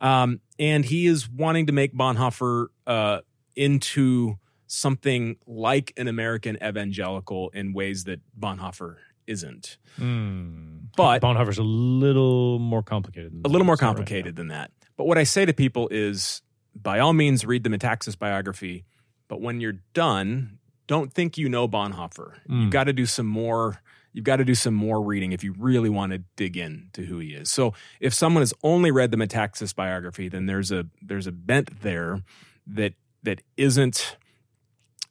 Um, 0.00 0.40
and 0.58 0.84
he 0.84 1.06
is 1.06 1.28
wanting 1.30 1.66
to 1.66 1.72
make 1.72 1.94
Bonhoeffer 1.94 2.66
uh, 2.88 3.20
into 3.54 4.36
something 4.66 5.36
like 5.46 5.92
an 5.96 6.08
American 6.08 6.58
evangelical 6.60 7.50
in 7.50 7.72
ways 7.72 8.04
that 8.04 8.20
Bonhoeffer 8.38 8.96
isn't. 9.30 9.78
Mm. 9.98 10.88
But- 10.96 11.22
Bonhoeffer's 11.22 11.58
a 11.58 11.62
little 11.62 12.58
more 12.58 12.82
complicated. 12.82 13.32
Than 13.32 13.42
A 13.44 13.48
little 13.48 13.64
more 13.64 13.76
so, 13.76 13.86
right, 13.86 13.88
complicated 13.88 14.36
than 14.36 14.48
that. 14.48 14.70
But 14.96 15.06
what 15.06 15.16
I 15.16 15.22
say 15.22 15.46
to 15.46 15.54
people 15.54 15.88
is 15.90 16.42
by 16.74 16.98
all 16.98 17.12
means, 17.12 17.44
read 17.44 17.64
the 17.64 17.70
Metaxas 17.70 18.18
biography. 18.18 18.84
But 19.28 19.40
when 19.40 19.60
you're 19.60 19.80
done, 19.94 20.58
don't 20.86 21.12
think 21.12 21.38
you 21.38 21.48
know 21.48 21.68
Bonhoeffer. 21.68 22.34
Mm. 22.48 22.62
You've 22.62 22.70
got 22.70 22.84
to 22.84 22.92
do 22.92 23.06
some 23.06 23.26
more. 23.26 23.80
You've 24.12 24.24
got 24.24 24.36
to 24.36 24.44
do 24.44 24.56
some 24.56 24.74
more 24.74 25.00
reading 25.00 25.32
if 25.32 25.44
you 25.44 25.54
really 25.56 25.88
want 25.88 26.12
to 26.12 26.18
dig 26.36 26.56
in 26.56 26.88
to 26.94 27.04
who 27.04 27.18
he 27.20 27.28
is. 27.28 27.48
So 27.48 27.74
if 28.00 28.12
someone 28.12 28.42
has 28.42 28.52
only 28.64 28.90
read 28.90 29.12
the 29.12 29.16
Metaxas 29.16 29.74
biography, 29.74 30.28
then 30.28 30.46
there's 30.46 30.72
a 30.72 30.86
there's 31.00 31.28
a 31.28 31.32
bent 31.32 31.82
there 31.82 32.22
that 32.66 32.94
that 33.22 33.40
isn't 33.56 34.16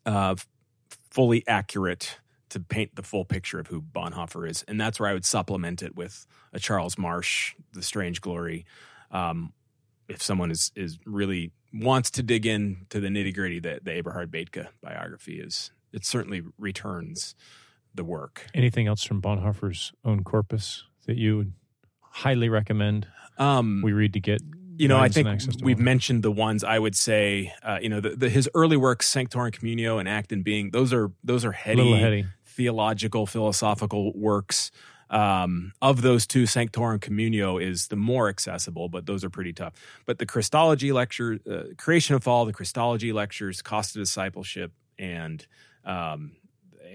uh, 0.06 0.36
fully 1.12 1.48
accurate 1.48 2.20
to 2.50 2.60
paint 2.60 2.96
the 2.96 3.04
full 3.04 3.26
picture 3.26 3.60
of 3.60 3.68
who 3.68 3.82
Bonhoeffer 3.82 4.50
is, 4.50 4.64
and 4.68 4.80
that's 4.80 5.00
where 5.00 5.10
I 5.10 5.14
would 5.14 5.26
supplement 5.26 5.82
it 5.84 5.96
with 5.96 6.26
a 6.54 6.60
Charles 6.60 6.98
Marsh, 6.98 7.56
The 7.74 7.82
Strange 7.84 8.22
Glory. 8.22 8.66
Um, 9.12 9.54
if 10.08 10.22
someone 10.22 10.52
is 10.52 10.72
is 10.76 11.00
really 11.06 11.52
wants 11.74 12.10
to 12.12 12.24
dig 12.24 12.46
in 12.46 12.86
to 12.90 13.00
the 13.00 13.08
nitty 13.10 13.34
gritty, 13.34 13.60
the, 13.60 13.80
the 13.84 13.94
Eberhard 13.94 14.32
Bethge 14.32 14.68
biography 14.82 15.40
is 15.40 15.72
it 15.94 16.06
certainly 16.06 16.44
returns 16.58 17.36
the 17.94 18.04
work. 18.04 18.48
Anything 18.54 18.88
else 18.88 19.04
from 19.04 19.22
Bonhoeffer's 19.22 19.92
own 20.04 20.24
corpus 20.24 20.84
that 21.06 21.18
you 21.18 21.38
would 21.38 21.54
highly 22.02 22.50
recommend 22.50 23.08
Um, 23.38 23.82
we 23.84 23.94
read 23.94 24.14
to 24.14 24.20
get? 24.20 24.42
you 24.80 24.88
know, 24.88 24.98
I 24.98 25.10
think 25.10 25.28
and 25.28 25.36
access 25.36 25.58
to 25.58 25.66
we've 25.66 25.78
mentioned 25.78 26.24
the 26.24 26.32
ones 26.32 26.64
I 26.64 26.80
would 26.80 26.96
say. 26.96 27.54
Uh, 27.62 27.80
you 27.82 27.90
know, 27.90 28.00
the, 28.00 28.12
the, 28.12 28.30
his 28.30 28.50
early 28.54 28.78
works, 28.78 29.10
Sanctorum 29.10 29.52
Communio 29.52 30.00
and 30.00 30.08
Act 30.08 30.32
and 30.32 30.42
Being. 30.42 30.72
Those 30.72 30.94
are 30.94 31.12
those 31.22 31.44
are 31.44 31.52
heady, 31.52 32.00
heady. 32.00 32.26
Theological, 32.60 33.26
philosophical 33.26 34.12
works. 34.14 34.70
Um, 35.10 35.72
of 35.82 36.02
those 36.02 36.28
two, 36.28 36.46
Sanctorum 36.46 37.00
Communio 37.00 37.60
is 37.60 37.88
the 37.88 37.96
more 37.96 38.28
accessible, 38.30 38.90
but 38.90 39.06
those 39.06 39.24
are 39.24 39.30
pretty 39.30 39.54
tough. 39.54 39.74
But 40.06 40.20
the 40.20 40.26
Christology 40.26 40.92
lecture, 40.92 41.40
uh, 41.50 41.74
Creation 41.78 42.16
of 42.16 42.24
Fall, 42.24 42.46
the 42.46 42.54
Christology 42.54 43.12
lectures, 43.14 43.62
Cost 43.62 43.96
of 43.96 44.02
Discipleship, 44.02 44.72
and 45.00 45.48
um, 45.86 46.34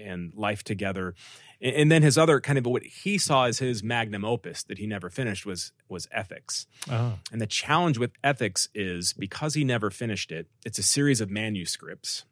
and 0.01 0.33
Life 0.35 0.63
Together, 0.63 1.15
and, 1.59 1.75
and 1.75 1.91
then 1.91 2.03
his 2.03 2.17
other 2.17 2.39
kind 2.39 2.57
of 2.59 2.65
what 2.67 2.83
he 2.83 3.17
saw 3.17 3.45
as 3.45 3.57
his 3.59 3.81
magnum 3.83 4.23
opus 4.23 4.63
that 4.63 4.77
he 4.77 4.85
never 4.87 5.09
finished 5.09 5.45
was 5.45 5.71
was 5.89 6.07
Ethics. 6.11 6.67
Oh, 6.89 7.19
And 7.33 7.41
the 7.41 7.47
challenge 7.47 7.97
with 7.97 8.11
ethics 8.23 8.69
is 8.75 9.13
because 9.13 9.55
he 9.55 9.63
never 9.65 9.89
finished 9.89 10.31
it, 10.31 10.47
it's 10.63 10.77
a 10.79 10.83
series 10.83 11.19
of 11.21 11.29
manuscripts 11.31 12.23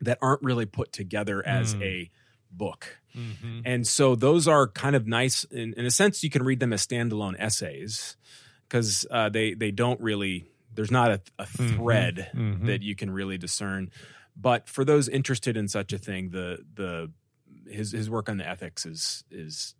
that 0.00 0.18
aren't 0.20 0.42
really 0.42 0.66
put 0.66 0.92
together 0.92 1.46
as 1.46 1.74
Mm. 1.76 1.82
a 1.82 2.10
book. 2.52 2.98
mm-hmm. 3.16 3.60
And 3.64 3.86
so 3.86 4.14
those 4.14 4.46
are 4.48 4.68
kind 4.68 4.94
of 4.96 5.06
nice. 5.06 5.44
In, 5.44 5.74
in 5.74 5.84
a 5.86 5.90
sense, 5.90 6.22
you 6.22 6.30
can 6.30 6.42
read 6.42 6.60
them 6.60 6.72
as 6.72 6.86
standalone 6.86 7.34
essays 7.38 8.16
because 8.68 9.06
uh, 9.10 9.28
they 9.28 9.54
they 9.54 9.70
don't 9.70 10.00
really. 10.00 10.46
There's 10.74 10.90
not 10.90 11.10
a, 11.10 11.20
a 11.38 11.44
Mhm. 11.44 11.76
thread 11.76 12.30
Mhm. 12.34 12.66
that 12.66 12.82
you 12.82 12.94
can 12.96 13.10
really 13.10 13.36
discern. 13.38 13.90
But 14.34 14.68
for 14.68 14.84
those 14.84 15.08
interested 15.08 15.56
in 15.56 15.68
such 15.68 15.92
a 15.92 15.98
thing, 15.98 16.30
the 16.30 16.64
the 16.74 17.10
his 17.70 17.92
his 17.92 18.08
work 18.08 18.28
on 18.30 18.38
the 18.38 18.48
ethics 18.48 18.86
is 18.86 19.24
is 19.30 19.74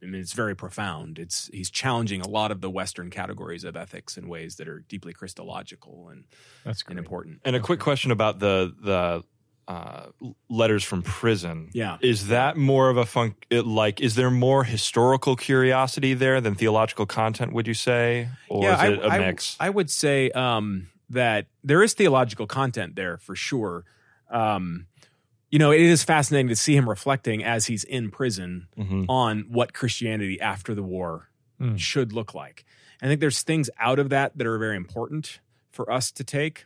I 0.00 0.06
mean 0.06 0.20
it's 0.20 0.32
very 0.32 0.54
profound. 0.54 1.18
It's 1.18 1.48
he's 1.52 1.70
challenging 1.70 2.20
a 2.20 2.28
lot 2.28 2.50
of 2.52 2.60
the 2.60 2.70
Western 2.70 3.10
categories 3.10 3.64
of 3.64 3.76
ethics 3.76 4.16
in 4.16 4.28
ways 4.28 4.56
that 4.56 4.68
are 4.68 4.80
deeply 4.88 5.12
Christological 5.12 6.08
and, 6.10 6.24
that's 6.64 6.82
great. 6.84 6.92
and 6.92 6.98
important. 7.04 7.40
And 7.44 7.56
a 7.56 7.60
quick 7.60 7.80
question 7.80 8.12
about 8.12 8.38
the 8.38 8.72
the 8.80 9.24
uh, 9.68 10.06
letters 10.48 10.82
from 10.84 11.02
prison. 11.02 11.70
Yeah. 11.72 11.98
Is 12.00 12.28
that 12.28 12.56
more 12.56 12.90
of 12.90 12.96
a 12.96 13.06
fun? 13.06 13.34
It, 13.50 13.66
like, 13.66 14.00
is 14.00 14.14
there 14.16 14.30
more 14.30 14.64
historical 14.64 15.36
curiosity 15.36 16.14
there 16.14 16.40
than 16.40 16.54
theological 16.54 17.06
content? 17.06 17.52
Would 17.52 17.66
you 17.66 17.74
say, 17.74 18.28
or 18.48 18.68
is 18.70 18.80
it 18.82 18.98
a 19.00 19.06
I- 19.06 19.18
mix? 19.18 19.56
I, 19.60 19.70
would 19.70 19.88
say 19.90 20.30
um, 20.30 20.88
that 21.10 21.46
there 21.62 21.82
is 21.82 21.94
theological 21.94 22.46
content 22.46 22.96
there 22.96 23.18
for 23.18 23.36
sure. 23.36 23.84
Um, 24.30 24.86
you 25.50 25.58
know, 25.58 25.70
it 25.70 25.80
is 25.82 26.02
fascinating 26.02 26.48
to 26.48 26.56
see 26.56 26.74
him 26.74 26.88
reflecting 26.88 27.44
as 27.44 27.66
he's 27.66 27.84
in 27.84 28.10
prison 28.10 28.68
Mhm. 28.78 29.04
on 29.08 29.40
what 29.50 29.74
Christianity 29.74 30.40
after 30.40 30.74
the 30.74 30.82
war 30.82 31.28
Mm. 31.60 31.78
should 31.78 32.12
look 32.12 32.34
like. 32.34 32.64
I 33.00 33.06
think 33.06 33.20
there's 33.20 33.42
things 33.42 33.68
out 33.78 33.98
of 33.98 34.08
that 34.10 34.36
that 34.38 34.46
are 34.46 34.58
very 34.58 34.76
important 34.76 35.38
for 35.70 35.90
us 35.92 36.10
to 36.12 36.24
take. 36.24 36.64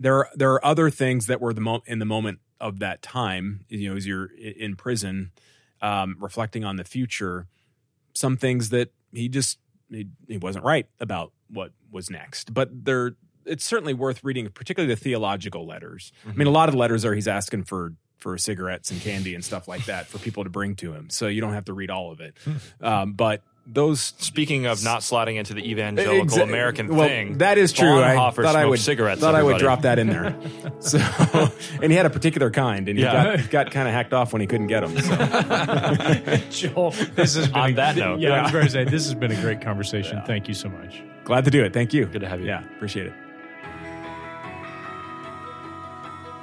There 0.00 0.16
are, 0.16 0.28
there 0.34 0.52
are 0.54 0.64
other 0.64 0.90
things 0.90 1.26
that 1.26 1.40
were 1.40 1.52
the 1.52 1.60
mo- 1.60 1.82
in 1.86 1.98
the 2.00 2.04
moment 2.06 2.40
of 2.60 2.80
that 2.80 3.02
time, 3.02 3.64
you 3.68 3.90
know, 3.90 3.96
as 3.96 4.06
you're 4.06 4.30
in 4.36 4.74
prison, 4.74 5.30
um, 5.82 6.16
reflecting 6.18 6.64
on 6.64 6.76
the 6.76 6.84
future, 6.84 7.46
some 8.14 8.36
things 8.36 8.70
that 8.70 8.92
he 9.12 9.28
just 9.28 9.58
he, 9.90 10.08
he 10.26 10.38
wasn't 10.38 10.64
right 10.64 10.86
about 11.00 11.32
what 11.48 11.72
was 11.90 12.10
next. 12.10 12.52
But 12.52 12.70
there, 12.84 13.12
it's 13.44 13.64
certainly 13.64 13.94
worth 13.94 14.24
reading, 14.24 14.48
particularly 14.48 14.94
the 14.94 15.00
theological 15.00 15.66
letters. 15.66 16.12
I 16.26 16.32
mean, 16.32 16.46
a 16.46 16.50
lot 16.50 16.68
of 16.68 16.72
the 16.72 16.78
letters 16.78 17.04
are 17.04 17.14
he's 17.14 17.28
asking 17.28 17.64
for 17.64 17.94
for 18.18 18.36
cigarettes 18.36 18.90
and 18.90 19.00
candy 19.00 19.34
and 19.34 19.42
stuff 19.42 19.66
like 19.66 19.86
that 19.86 20.06
for 20.06 20.18
people 20.18 20.44
to 20.44 20.50
bring 20.50 20.76
to 20.76 20.92
him. 20.92 21.08
So 21.08 21.26
you 21.26 21.40
don't 21.40 21.54
have 21.54 21.64
to 21.66 21.72
read 21.72 21.90
all 21.90 22.12
of 22.12 22.20
it. 22.20 22.36
Um, 22.82 23.14
but 23.14 23.42
those 23.66 24.00
Speaking 24.18 24.66
of 24.66 24.82
not 24.82 25.00
slotting 25.00 25.36
into 25.36 25.54
the 25.54 25.68
evangelical 25.70 26.38
Exa- 26.38 26.42
American 26.42 26.88
well, 26.88 27.06
thing, 27.06 27.38
That 27.38 27.56
is 27.58 27.72
true. 27.72 28.02
I 28.02 28.16
Bonhoeffer 28.16 28.42
thought 28.42 28.56
I 28.56 28.66
would 28.66 28.80
cigarettes. 28.80 29.20
Thought 29.20 29.34
I 29.34 29.42
would 29.42 29.58
drop 29.58 29.82
that 29.82 29.98
in 29.98 30.08
there. 30.08 30.36
So, 30.80 30.98
and 31.82 31.92
he 31.92 31.96
had 31.96 32.06
a 32.06 32.10
particular 32.10 32.50
kind, 32.50 32.88
and 32.88 32.96
he 32.98 33.04
Yeah. 33.04 33.36
got, 33.36 33.50
got 33.50 33.70
kind 33.70 33.86
of 33.86 33.92
hacked 33.92 34.14
off 34.14 34.32
when 34.32 34.40
he 34.40 34.46
couldn't 34.46 34.68
get 34.68 34.80
them. 34.80 34.98
So. 34.98 36.36
Joel, 36.50 36.90
this 37.14 37.34
has 37.34 37.48
been 37.48 37.56
On 37.56 37.70
a- 37.70 37.74
that 37.74 37.96
note. 37.96 38.18
Yeah, 38.20 38.30
I 38.30 38.36
Yeah. 38.36 38.42
was 38.44 38.52
going 38.52 38.64
to 38.64 38.70
say 38.70 38.84
this 38.84 39.04
has 39.04 39.14
been 39.14 39.30
a 39.30 39.40
great 39.42 39.60
conversation. 39.60 40.22
Thank 40.26 40.48
you 40.48 40.54
so 40.54 40.70
much. 40.70 41.02
Glad 41.24 41.44
to 41.44 41.50
do 41.50 41.62
it. 41.62 41.72
Thank 41.74 41.92
you. 41.92 42.06
Good 42.06 42.22
to 42.22 42.28
have 42.28 42.40
you. 42.40 42.46
Yeah, 42.46 42.64
appreciate 42.76 43.06
it. 43.08 43.12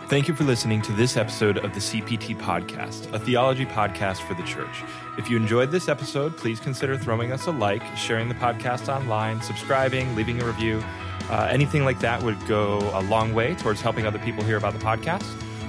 Thank 0.10 0.28
you 0.30 0.34
for 0.34 0.46
listening 0.46 0.82
to 0.84 0.94
this 0.94 1.18
episode 1.18 1.58
of 1.58 1.74
the 1.74 1.82
CPT 1.82 2.38
Podcast, 2.38 3.12
a 3.12 3.20
theology 3.20 3.66
podcast 3.66 4.22
for 4.22 4.36
the 4.36 4.44
church. 4.44 4.82
If 5.18 5.30
you 5.30 5.36
enjoyed 5.36 5.70
this 5.70 5.90
episode, 5.90 6.38
please 6.38 6.62
consider 6.62 6.98
throwing 6.98 7.34
us 7.34 7.48
a 7.48 7.52
like, 7.52 7.84
sharing 7.98 8.30
the 8.30 8.36
podcast 8.36 8.88
online, 8.88 9.42
subscribing, 9.42 10.16
leaving 10.16 10.42
a 10.42 10.46
review. 10.46 10.82
Uh, 11.30 11.50
anything 11.52 11.84
like 11.84 12.00
that 12.00 12.24
would 12.24 12.38
go 12.48 12.78
a 12.94 13.04
long 13.04 13.34
way 13.34 13.56
towards 13.56 13.82
helping 13.82 14.08
other 14.08 14.20
people 14.20 14.46
hear 14.46 14.56
about 14.56 14.72
the 14.72 14.80
podcast. 14.80 15.26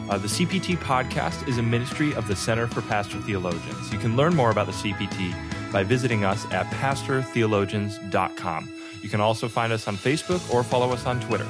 Uh, 0.08 0.18
the 0.18 0.28
CPT 0.28 0.76
Podcast 0.76 1.48
is 1.48 1.58
a 1.58 1.62
ministry 1.62 2.14
of 2.14 2.28
the 2.28 2.36
Center 2.36 2.68
for 2.68 2.80
Pastor 2.82 3.18
Theologians. 3.22 3.92
You 3.92 3.98
can 3.98 4.16
learn 4.16 4.36
more 4.36 4.52
about 4.52 4.66
the 4.66 4.72
CPT 4.72 5.34
by 5.72 5.82
visiting 5.82 6.24
us 6.24 6.44
at 6.52 6.66
pastortheologians.com. 6.66 8.68
You 9.02 9.08
can 9.08 9.20
also 9.20 9.48
find 9.48 9.72
us 9.72 9.88
on 9.88 9.96
Facebook 9.96 10.54
or 10.54 10.62
follow 10.62 10.90
us 10.90 11.06
on 11.06 11.18
Twitter. 11.18 11.48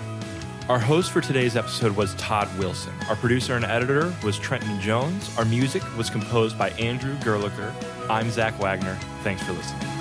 Our 0.68 0.78
host 0.78 1.12
for 1.12 1.22
today's 1.22 1.56
episode 1.56 1.96
was 1.96 2.14
Todd 2.16 2.46
Wilson. 2.58 2.92
Our 3.08 3.16
producer 3.16 3.56
and 3.56 3.64
editor 3.64 4.14
was 4.22 4.38
Trenton 4.38 4.78
Jones. 4.82 5.34
Our 5.38 5.46
music 5.46 5.82
was 5.96 6.10
composed 6.10 6.58
by 6.58 6.70
Andrew 6.72 7.14
Gerlicher. 7.20 7.72
I'm 8.10 8.30
Zach 8.30 8.58
Wagner. 8.60 8.94
Thanks 9.22 9.42
for 9.44 9.52
listening. 9.52 9.97